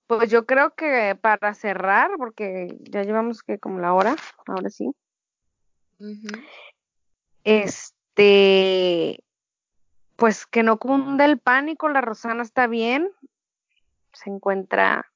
[0.08, 4.16] Pues yo creo que para cerrar, porque ya llevamos que como la hora,
[4.48, 4.92] ahora sí.
[7.44, 9.24] Este,
[10.16, 13.12] pues que no cunda el pánico, la Rosana está bien,
[14.14, 15.12] se encuentra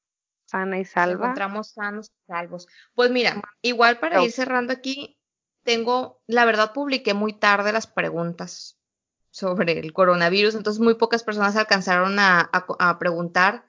[0.45, 1.13] sana y salva.
[1.13, 2.67] Nos encontramos sanos y salvos.
[2.93, 5.17] Pues mira, igual para ir cerrando aquí,
[5.64, 8.78] tengo, la verdad publiqué muy tarde las preguntas
[9.32, 12.49] sobre el coronavirus, entonces muy pocas personas alcanzaron a,
[12.99, 13.66] preguntar,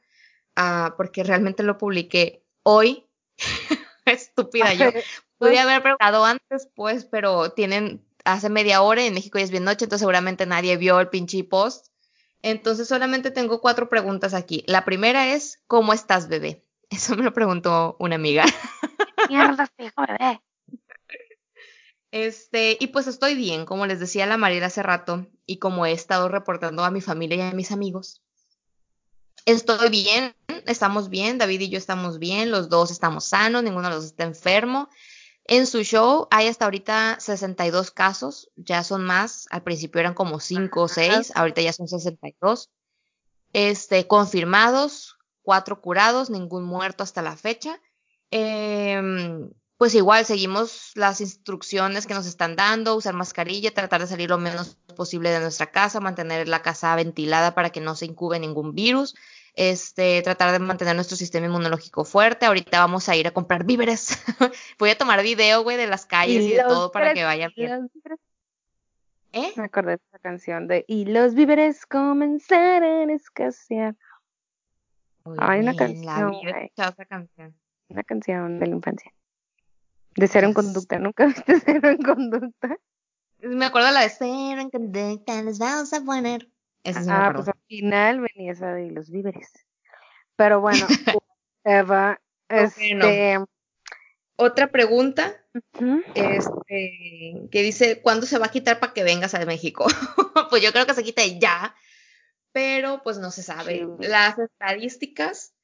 [0.59, 3.07] uh, porque realmente lo publiqué hoy.
[4.05, 4.91] Estúpida yo.
[5.39, 9.51] Pude haber preguntado antes, pues, pero tienen hace media hora y en México ya es
[9.51, 11.89] bien noche, entonces seguramente nadie vio el pinche post.
[12.43, 14.65] Entonces solamente tengo cuatro preguntas aquí.
[14.67, 16.63] La primera es, ¿cómo estás, bebé?
[16.91, 18.45] Eso me lo preguntó una amiga.
[19.29, 20.43] Mierda, hijo, bebé.
[22.15, 25.91] Este, y pues estoy bien, como les decía la Mariela hace rato, y como he
[25.91, 28.23] estado reportando a mi familia y a mis amigos.
[29.47, 30.33] Estoy bien,
[30.65, 34.23] estamos bien, David y yo estamos bien, los dos estamos sanos, ninguno de los está
[34.23, 34.89] enfermo.
[35.47, 40.39] En su show hay hasta ahorita 62 casos, ya son más, al principio eran como
[40.39, 42.71] 5 o 6, ahorita ya son 62.
[43.53, 47.81] Este, confirmados, cuatro curados, ningún muerto hasta la fecha.
[48.31, 49.03] Eh,
[49.77, 54.39] pues igual seguimos las instrucciones que nos están dando, usar mascarilla, tratar de salir lo
[54.39, 58.75] menos posible de nuestra casa, mantener la casa ventilada para que no se incube ningún
[58.75, 59.15] virus.
[59.57, 62.47] este, tratar de mantener nuestro sistema inmunológico fuerte.
[62.47, 64.09] Ahorita vamos a ir a comprar víveres.
[64.79, 67.91] Voy a tomar video, güey, de las calles y, de todo para que vayan bien.
[69.33, 69.53] ¿Eh?
[69.57, 73.97] Me acordé de esa canción de Y los víveres comenzarán a escasear.
[75.39, 76.35] Hay una canción.
[76.77, 77.55] esa canción.
[77.89, 79.13] Una canción de la infancia.
[80.17, 80.99] De cero en conducta.
[80.99, 82.77] ¿Nunca viste cero en conducta?
[83.41, 86.49] Me acuerdo la de cero en conducta, les vamos a poner.
[87.09, 89.53] ah, pues al final venía esa de los víveres.
[90.37, 90.87] Pero bueno,
[91.65, 93.39] Eva, este...
[94.37, 95.33] Otra pregunta,
[96.15, 99.87] este, que dice, ¿cuándo se va a quitar para que vengas a México?
[100.51, 101.77] pues yo creo que se quita ya,
[102.51, 103.87] pero pues no se sabe.
[104.01, 105.55] Las estadísticas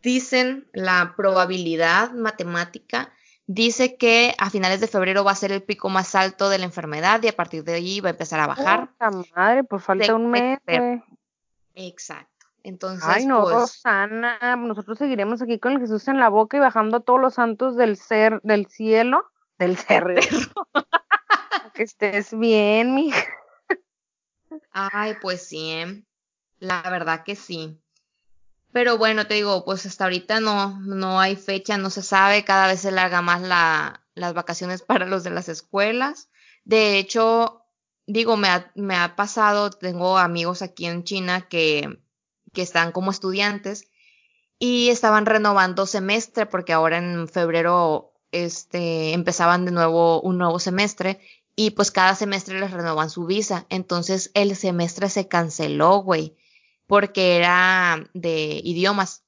[0.00, 3.12] dicen la probabilidad matemática
[3.52, 6.66] Dice que a finales de febrero va a ser el pico más alto de la
[6.66, 8.90] enfermedad y a partir de ahí va a empezar a bajar.
[9.34, 10.60] madre, pues falta un mes.
[11.74, 12.46] Exacto.
[12.62, 16.60] Entonces, Ay, no, pues, Rosana, nosotros seguiremos aquí con el Jesús en la boca y
[16.60, 19.28] bajando todos los santos del ser, del cielo,
[19.58, 20.14] del cerro.
[21.74, 23.10] que estés bien, mi.
[24.70, 26.04] Ay, pues sí, ¿eh?
[26.60, 27.82] la verdad que sí.
[28.72, 32.68] Pero bueno, te digo, pues hasta ahorita no, no hay fecha, no se sabe, cada
[32.68, 36.30] vez se larga más la, las vacaciones para los de las escuelas.
[36.64, 37.64] De hecho,
[38.06, 42.00] digo, me ha, me ha pasado, tengo amigos aquí en China que,
[42.52, 43.88] que están como estudiantes
[44.58, 51.20] y estaban renovando semestre porque ahora en febrero este, empezaban de nuevo un nuevo semestre
[51.56, 53.66] y pues cada semestre les renovan su visa.
[53.68, 56.36] Entonces el semestre se canceló, güey
[56.90, 59.24] porque era de idiomas.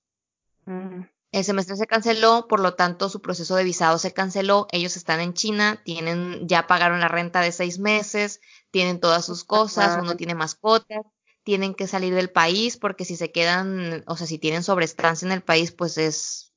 [0.65, 1.03] Mm.
[1.31, 4.67] El semestre se canceló, por lo tanto su proceso de visado se canceló.
[4.73, 8.41] Ellos están en China, tienen, ya pagaron la renta de seis meses,
[8.73, 11.03] tienen todas sus cosas, uno tiene mascotas,
[11.45, 15.33] tienen que salir del país porque si se quedan, o sea, si tienen sobreestancia en
[15.33, 16.53] el país, pues es,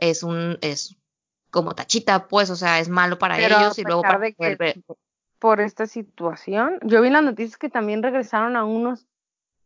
[0.00, 0.96] es un, es
[1.52, 4.18] como tachita, pues, o sea, es malo para ellos y luego para
[5.38, 6.78] por esta situación.
[6.82, 9.06] Yo vi las noticias que también regresaron a unos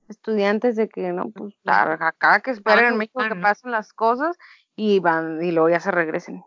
[0.09, 4.37] estudiantes de que no, pues acá que esperen en México que pasen las cosas
[4.77, 6.45] y van y luego ya se regresen.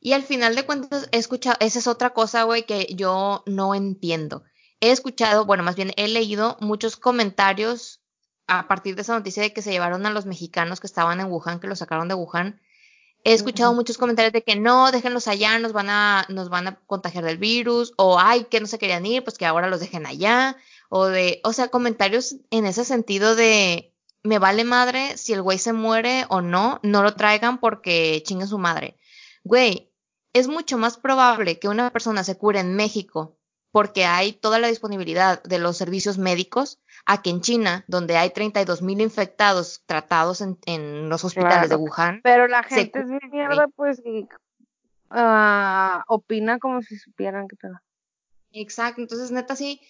[0.00, 3.74] Y al final de cuentas he escuchado, esa es otra cosa, güey, que yo no
[3.74, 4.44] entiendo.
[4.80, 8.00] He escuchado, bueno, más bien he leído muchos comentarios
[8.46, 11.26] a partir de esa noticia de que se llevaron a los mexicanos que estaban en
[11.26, 12.60] Wuhan, que los sacaron de Wuhan.
[13.24, 16.76] He escuchado muchos comentarios de que no, déjenlos allá, nos van a, nos van a
[16.86, 20.06] contagiar del virus, o ay, que no se querían ir, pues que ahora los dejen
[20.06, 20.56] allá,
[20.88, 25.58] o de, o sea, comentarios en ese sentido de, me vale madre si el güey
[25.58, 28.98] se muere o no, no lo traigan porque chingue su madre.
[29.44, 29.92] Güey,
[30.32, 33.38] es mucho más probable que una persona se cure en México
[33.70, 38.30] porque hay toda la disponibilidad de los servicios médicos a que en China, donde hay
[38.30, 42.20] 32 mil infectados tratados en, los hospitales de Wuhan.
[42.22, 44.28] Pero la gente es mierda, pues, y,
[45.10, 47.78] uh, opina como si supieran que todo.
[48.52, 49.80] Exacto, entonces neta sí,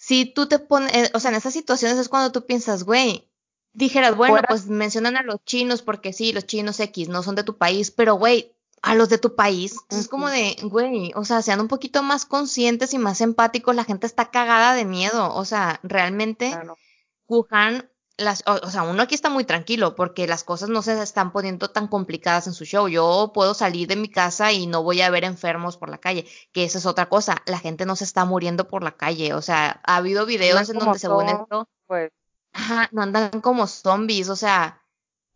[0.00, 3.28] si tú te pones, eh, o sea, en esas situaciones es cuando tú piensas, güey,
[3.74, 7.44] dijeras, bueno, pues mencionan a los chinos porque sí, los chinos X no son de
[7.44, 11.42] tu país, pero güey, a los de tu país, es como de, güey, o sea,
[11.42, 15.44] sean un poquito más conscientes y más empáticos, la gente está cagada de miedo, o
[15.44, 16.58] sea, realmente
[17.28, 17.90] Wuhan
[18.20, 21.70] las, o, sea, uno aquí está muy tranquilo porque las cosas no se están poniendo
[21.70, 22.88] tan complicadas en su show.
[22.88, 26.26] Yo puedo salir de mi casa y no voy a ver enfermos por la calle,
[26.52, 27.42] que esa es otra cosa.
[27.46, 29.34] La gente no se está muriendo por la calle.
[29.34, 32.12] O sea, ha habido videos en donde según esto, pues.
[32.52, 34.28] ajá, no andan como zombies.
[34.28, 34.82] O sea,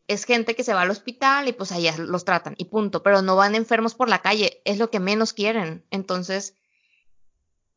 [0.07, 3.03] es gente que se va al hospital y pues allá los tratan y punto.
[3.03, 4.61] Pero no van enfermos por la calle.
[4.65, 5.87] Es lo que menos quieren.
[5.91, 6.55] Entonces,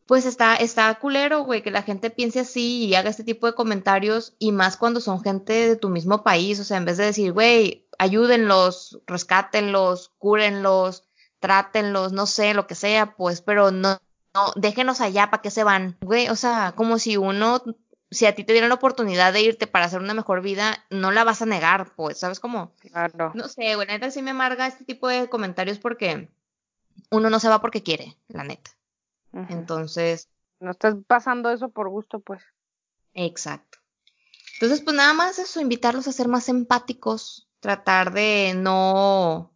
[0.08, 3.54] pues está, está culero, güey, que la gente piense así y haga este tipo de
[3.54, 7.06] comentarios y más cuando son gente de tu mismo país, o sea, en vez de
[7.06, 11.04] decir, güey, ayúdenlos, rescátenlos, cúrenlos,
[11.40, 14.00] trátenlos, no sé, lo que sea, pues, pero no,
[14.34, 15.98] no, déjenos allá, ¿para qué se van?
[16.02, 17.62] Güey, o sea, como si uno,
[18.10, 21.12] si a ti te dieran la oportunidad de irte para hacer una mejor vida, no
[21.12, 22.72] la vas a negar, pues, ¿sabes cómo?
[22.80, 23.34] Claro.
[23.36, 26.30] No sé, güey, la neta sí me amarga este tipo de comentarios porque
[27.12, 28.77] uno no se va porque quiere, la neta.
[29.34, 30.30] Entonces.
[30.60, 32.42] No estás pasando eso por gusto, pues.
[33.14, 33.80] Exacto.
[34.54, 39.54] Entonces, pues nada más eso, invitarlos a ser más empáticos, tratar de no.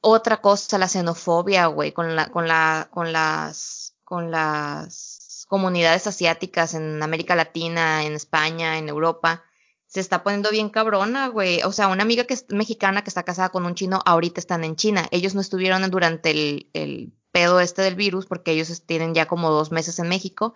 [0.00, 6.74] Otra cosa, la xenofobia, güey, con la, con la, con las, con las comunidades asiáticas
[6.74, 9.44] en América Latina, en España, en Europa,
[9.86, 11.62] se está poniendo bien cabrona, güey.
[11.62, 14.64] O sea, una amiga que es mexicana que está casada con un chino, ahorita están
[14.64, 15.06] en China.
[15.10, 19.50] Ellos no estuvieron durante el, el pedo este del virus, porque ellos tienen ya como
[19.50, 20.54] dos meses en México,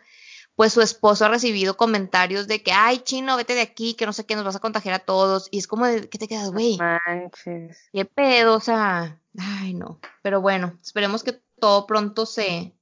[0.55, 4.13] pues su esposo ha recibido comentarios de que, ay, chino, vete de aquí, que no
[4.13, 5.49] sé qué, nos vas a contagiar a todos.
[5.51, 6.79] Y es como de, ¿qué te quedas, güey?
[6.79, 7.89] Manches.
[7.93, 8.55] ¿Qué pedo?
[8.57, 10.01] O sea, ay, no.
[10.23, 12.76] Pero bueno, esperemos que todo pronto se,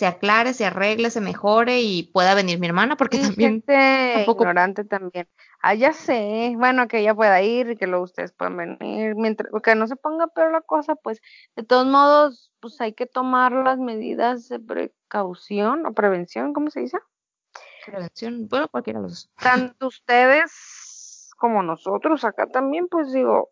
[0.00, 4.44] se aclare, se arregle, se mejore y pueda venir mi hermana, porque Sí, también tampoco-
[4.44, 5.28] ignorante también.
[5.60, 9.50] Ah, ya sé, bueno, que ella pueda ir y que luego ustedes puedan venir, mientras,
[9.62, 11.20] que no se ponga peor la cosa, pues,
[11.54, 16.80] de todos modos, pues hay que tomar las medidas de precaución o prevención, ¿cómo se
[16.80, 16.96] dice?
[17.84, 19.30] prevención, bueno, cualquiera de los dos.
[19.42, 23.50] Tanto ustedes como nosotros acá también, pues digo,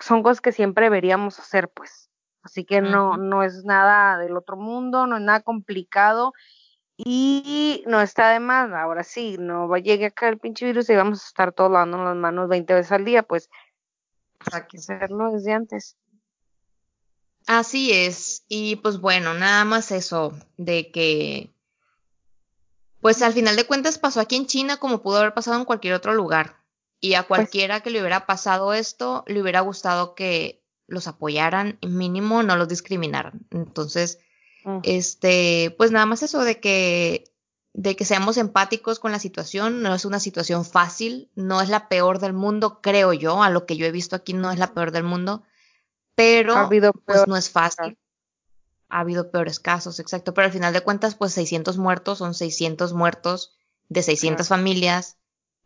[0.00, 2.10] son cosas que siempre deberíamos hacer, pues.
[2.44, 6.34] Así que no, no es nada del otro mundo, no es nada complicado
[6.96, 8.70] y no está de más.
[8.70, 12.06] Ahora sí, no va, llegue acá el pinche virus y vamos a estar todos lavándonos
[12.06, 13.48] las manos 20 veces al día, pues,
[14.38, 15.96] pues hay que hacerlo desde antes.
[17.46, 18.44] Así es.
[18.46, 21.50] Y pues bueno, nada más eso de que,
[23.00, 25.94] pues al final de cuentas pasó aquí en China como pudo haber pasado en cualquier
[25.94, 26.58] otro lugar.
[27.00, 32.42] Y a cualquiera que le hubiera pasado esto, le hubiera gustado que los apoyaran, mínimo
[32.42, 33.46] no los discriminaran.
[33.50, 34.18] Entonces,
[34.82, 37.24] este, pues nada más eso de que,
[37.72, 39.82] de que seamos empáticos con la situación.
[39.82, 43.42] No es una situación fácil, no es la peor del mundo, creo yo.
[43.42, 45.42] A lo que yo he visto aquí no es la peor del mundo.
[46.14, 47.98] Pero Ha habido pues no es fácil.
[48.88, 50.34] Ha habido peores casos, exacto.
[50.34, 53.56] Pero al final de cuentas, pues 600 muertos son 600 muertos
[53.88, 55.18] de 600 familias,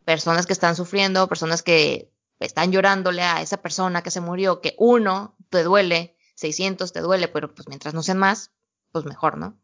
[0.05, 2.11] personas que están sufriendo, personas que
[2.41, 7.29] están llorándole a esa persona que se murió, que uno te duele, 600 te duele,
[7.29, 8.53] pero pues mientras no sean más,
[8.93, 9.59] pues mejor, ¿no?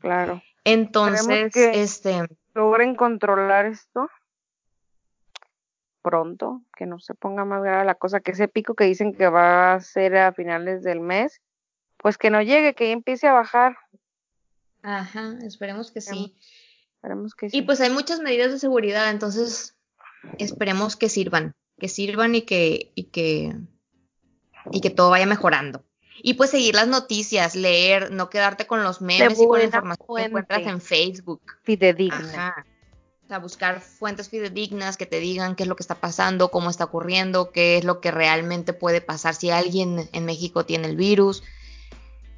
[0.00, 0.42] Claro.
[0.64, 4.08] Entonces, que- este, Logren controlar esto
[6.02, 9.28] pronto, que no se ponga más grave la cosa, que ese pico que dicen que
[9.28, 11.40] va a ser a finales del mes,
[11.96, 13.76] pues que no llegue, que ya empiece a bajar.
[14.82, 16.36] ajá, esperemos que sí.
[16.96, 17.58] Esperemos que sí.
[17.58, 19.76] Y pues hay muchas medidas de seguridad, entonces
[20.38, 23.56] esperemos que sirvan, que sirvan y que, y que,
[24.70, 25.84] y que todo vaya mejorando.
[26.22, 30.16] Y pues seguir las noticias, leer, no quedarte con los memes y con la información
[30.16, 30.70] que encuentras fuente.
[30.70, 31.42] en Facebook.
[31.64, 32.48] fidedigna.
[32.48, 32.66] Ajá.
[33.24, 36.70] O sea, buscar fuentes fidedignas que te digan qué es lo que está pasando, cómo
[36.70, 40.96] está ocurriendo, qué es lo que realmente puede pasar si alguien en México tiene el
[40.96, 41.42] virus.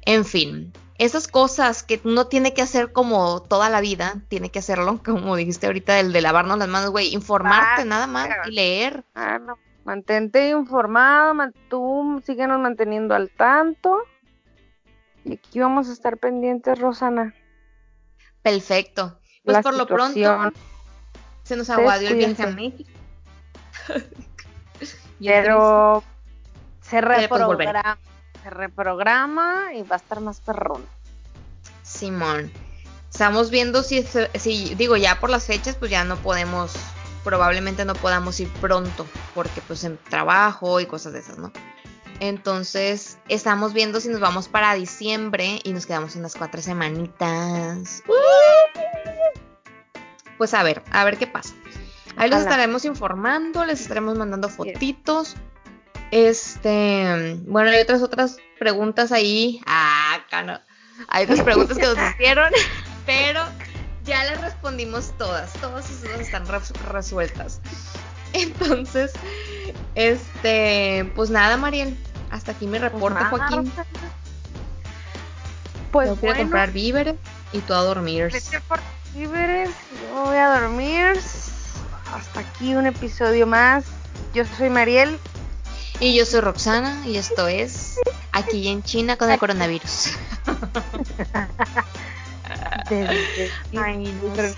[0.05, 4.59] En fin, esas cosas que uno tiene que hacer como toda la vida, tiene que
[4.59, 8.51] hacerlo, como dijiste ahorita, el de lavarnos las manos, güey, informarte Ah, nada más y
[8.51, 9.03] leer.
[9.15, 9.57] Ah, no.
[9.83, 13.99] Mantente informado, man- tú síguenos manteniendo al tanto.
[15.23, 17.35] Y aquí vamos a estar pendientes, Rosana.
[18.41, 19.19] Perfecto.
[19.43, 20.51] Pues La por lo pronto,
[21.43, 22.47] se nos aguadió el viaje a.
[22.47, 22.89] México.
[25.19, 26.03] Pero
[26.81, 27.97] se reprograma,
[28.45, 30.85] se reprograma y va a estar más perrón.
[31.81, 32.51] Simón.
[33.09, 34.03] Estamos viendo si,
[34.75, 36.73] digo, ya por las fechas, pues ya no podemos,
[37.23, 41.51] probablemente no podamos ir pronto, porque pues en trabajo y cosas de esas, ¿no?
[42.19, 48.03] Entonces, estamos viendo si nos vamos para diciembre y nos quedamos unas cuatro semanitas.
[50.37, 51.55] Pues a ver, a ver qué pasa.
[52.15, 55.35] Ahí los estaremos informando, les estaremos mandando fotitos.
[56.11, 59.61] Este, bueno, hay otras otras preguntas ahí.
[59.65, 60.59] Ah, cano.
[61.09, 62.51] Hay otras preguntas que nos hicieron,
[63.05, 63.41] pero
[64.05, 65.51] ya las respondimos todas.
[65.53, 67.59] Todas sus dudas están res- resueltas.
[68.33, 69.13] Entonces,
[69.95, 71.97] este, pues nada, Mariel.
[72.31, 73.71] Hasta aquí mi reporte, Pues nada, Joaquín.
[75.91, 77.15] Pues a bueno, comprar víveres
[77.53, 78.29] y tú a dormir.
[78.31, 78.79] vete por
[79.13, 81.17] víveres, yo voy a dormir.
[82.13, 83.85] Hasta aquí un episodio más.
[84.33, 85.17] Yo soy Mariel.
[85.99, 87.99] Y yo soy Roxana y esto es
[88.31, 90.11] aquí en China con el coronavirus.
[92.89, 94.55] Desde Ay, no sé.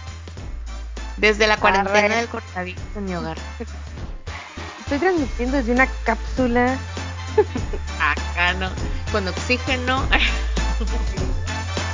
[1.18, 3.38] Desde la cuarentena del coronavirus en mi hogar.
[4.80, 6.78] Estoy transmitiendo desde una cápsula.
[8.00, 8.70] Acá no.
[9.12, 10.08] Con oxígeno.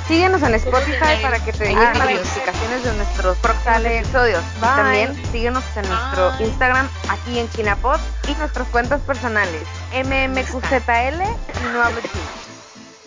[0.06, 4.42] Síguenos en Spotify para que te lleguen las notificaciones de nuestros próximos episodios.
[4.56, 4.68] Y Bye.
[4.76, 6.46] también síguenos en nuestro Bye.
[6.46, 7.98] Instagram aquí en Chinapod
[8.28, 9.62] y nuestras cuentas personales
[9.94, 12.44] MMQZL y No Hablo Chino.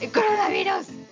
[0.02, 1.07] ¡El coronavirus!